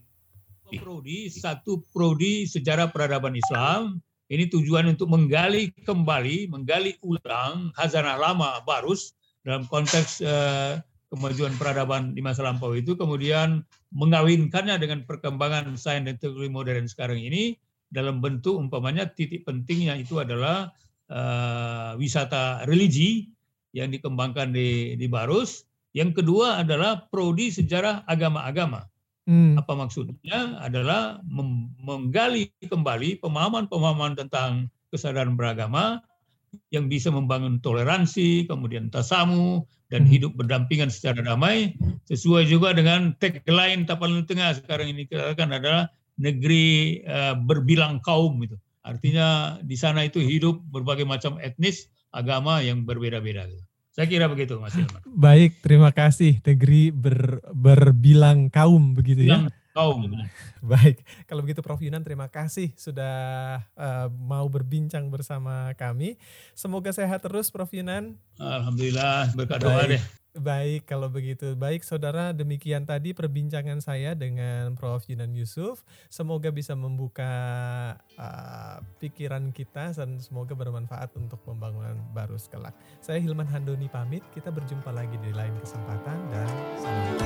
Prodi, 0.68 1.32
satu 1.32 1.80
prodi 1.96 2.44
sejarah 2.44 2.92
peradaban 2.92 3.32
Islam. 3.32 4.04
Ini 4.28 4.52
tujuan 4.52 4.84
untuk 4.92 5.08
menggali 5.08 5.72
kembali, 5.88 6.52
menggali 6.52 7.00
ulang 7.00 7.72
khazanah 7.72 8.20
lama 8.20 8.60
Barus 8.68 9.16
dalam 9.40 9.64
konteks 9.64 10.20
uh, 10.20 10.76
kemajuan 11.08 11.56
peradaban 11.56 12.12
di 12.12 12.20
masa 12.20 12.44
lampau 12.44 12.76
itu 12.76 12.92
kemudian 12.92 13.64
mengawinkannya 13.96 14.76
dengan 14.76 15.08
perkembangan 15.08 15.72
sains 15.80 16.04
dan 16.04 16.20
teknologi 16.20 16.52
modern 16.52 16.84
sekarang 16.84 17.16
ini 17.16 17.56
dalam 17.88 18.20
bentuk 18.20 18.60
umpamanya 18.60 19.08
titik 19.08 19.48
pentingnya 19.48 19.96
itu 19.96 20.20
adalah 20.20 20.68
uh, 21.08 21.96
wisata 21.96 22.68
religi 22.68 23.32
yang 23.72 23.88
dikembangkan 23.88 24.52
di, 24.52 25.00
di 25.00 25.06
Barus. 25.08 25.64
Yang 25.96 26.20
kedua 26.20 26.60
adalah 26.60 27.08
prodi 27.08 27.48
sejarah 27.48 28.04
agama-agama. 28.04 28.84
Hmm. 29.28 29.60
Apa 29.60 29.76
maksudnya? 29.76 30.56
Adalah 30.64 31.20
menggali 31.84 32.48
kembali 32.64 33.20
pemahaman-pemahaman 33.20 34.16
tentang 34.16 34.72
kesadaran 34.88 35.36
beragama 35.36 36.00
yang 36.72 36.88
bisa 36.88 37.12
membangun 37.12 37.60
toleransi, 37.60 38.48
kemudian 38.48 38.88
tasamu, 38.88 39.68
dan 39.92 40.08
hmm. 40.08 40.12
hidup 40.16 40.32
berdampingan 40.32 40.88
secara 40.88 41.20
damai, 41.20 41.76
sesuai 42.08 42.48
juga 42.48 42.72
dengan 42.72 43.12
tagline 43.20 43.84
Tapanuli 43.84 44.24
Tengah 44.24 44.56
sekarang 44.64 44.96
ini 44.96 45.04
kan 45.12 45.52
adalah 45.52 45.92
negeri 46.16 47.04
uh, 47.04 47.36
berbilang 47.36 48.00
kaum 48.00 48.40
itu. 48.40 48.56
Artinya 48.80 49.60
di 49.60 49.76
sana 49.76 50.08
itu 50.08 50.24
hidup 50.24 50.64
berbagai 50.72 51.04
macam 51.04 51.36
etnis, 51.44 51.92
agama 52.16 52.64
yang 52.64 52.88
berbeda-beda. 52.88 53.44
Gitu. 53.44 53.67
Saya 53.98 54.06
kira 54.06 54.30
begitu 54.30 54.62
Mas 54.62 54.78
Ilman. 54.78 55.02
Baik, 55.10 55.58
terima 55.58 55.90
kasih. 55.90 56.38
Negeri 56.46 56.94
ber, 56.94 57.42
berbilang 57.50 58.46
kaum 58.46 58.94
begitu 58.94 59.26
ya. 59.26 59.50
kaum. 59.74 60.06
Baik, 60.62 61.02
kalau 61.26 61.42
begitu 61.42 61.66
Prof 61.66 61.82
Yunan 61.82 62.06
terima 62.06 62.30
kasih 62.30 62.70
sudah 62.78 63.58
uh, 63.74 64.06
mau 64.06 64.46
berbincang 64.46 65.10
bersama 65.10 65.74
kami. 65.74 66.14
Semoga 66.54 66.94
sehat 66.94 67.26
terus 67.26 67.50
Prof 67.50 67.74
Yunan. 67.74 68.14
Alhamdulillah 68.38 69.34
berkat 69.34 69.66
doa 69.66 69.82
deh. 69.90 70.02
Baik, 70.36 70.84
kalau 70.84 71.08
begitu. 71.08 71.56
Baik, 71.56 71.80
saudara, 71.80 72.36
demikian 72.36 72.84
tadi 72.84 73.16
perbincangan 73.16 73.80
saya 73.80 74.12
dengan 74.12 74.76
Prof. 74.76 75.08
Yunan 75.08 75.32
Yusuf. 75.32 75.80
Semoga 76.12 76.52
bisa 76.52 76.76
membuka 76.76 77.32
uh, 78.20 78.76
pikiran 79.00 79.48
kita 79.56 79.96
dan 79.96 80.20
semoga 80.20 80.52
bermanfaat 80.52 81.16
untuk 81.16 81.40
pembangunan 81.48 81.96
baru 82.12 82.36
sekelak. 82.36 82.76
Saya 83.00 83.24
Hilman 83.24 83.48
Handoni 83.48 83.88
pamit. 83.88 84.20
Kita 84.36 84.52
berjumpa 84.52 84.92
lagi 84.92 85.16
di 85.16 85.32
lain 85.32 85.56
kesempatan 85.64 86.18
dan 86.28 86.48
salam. 86.76 87.16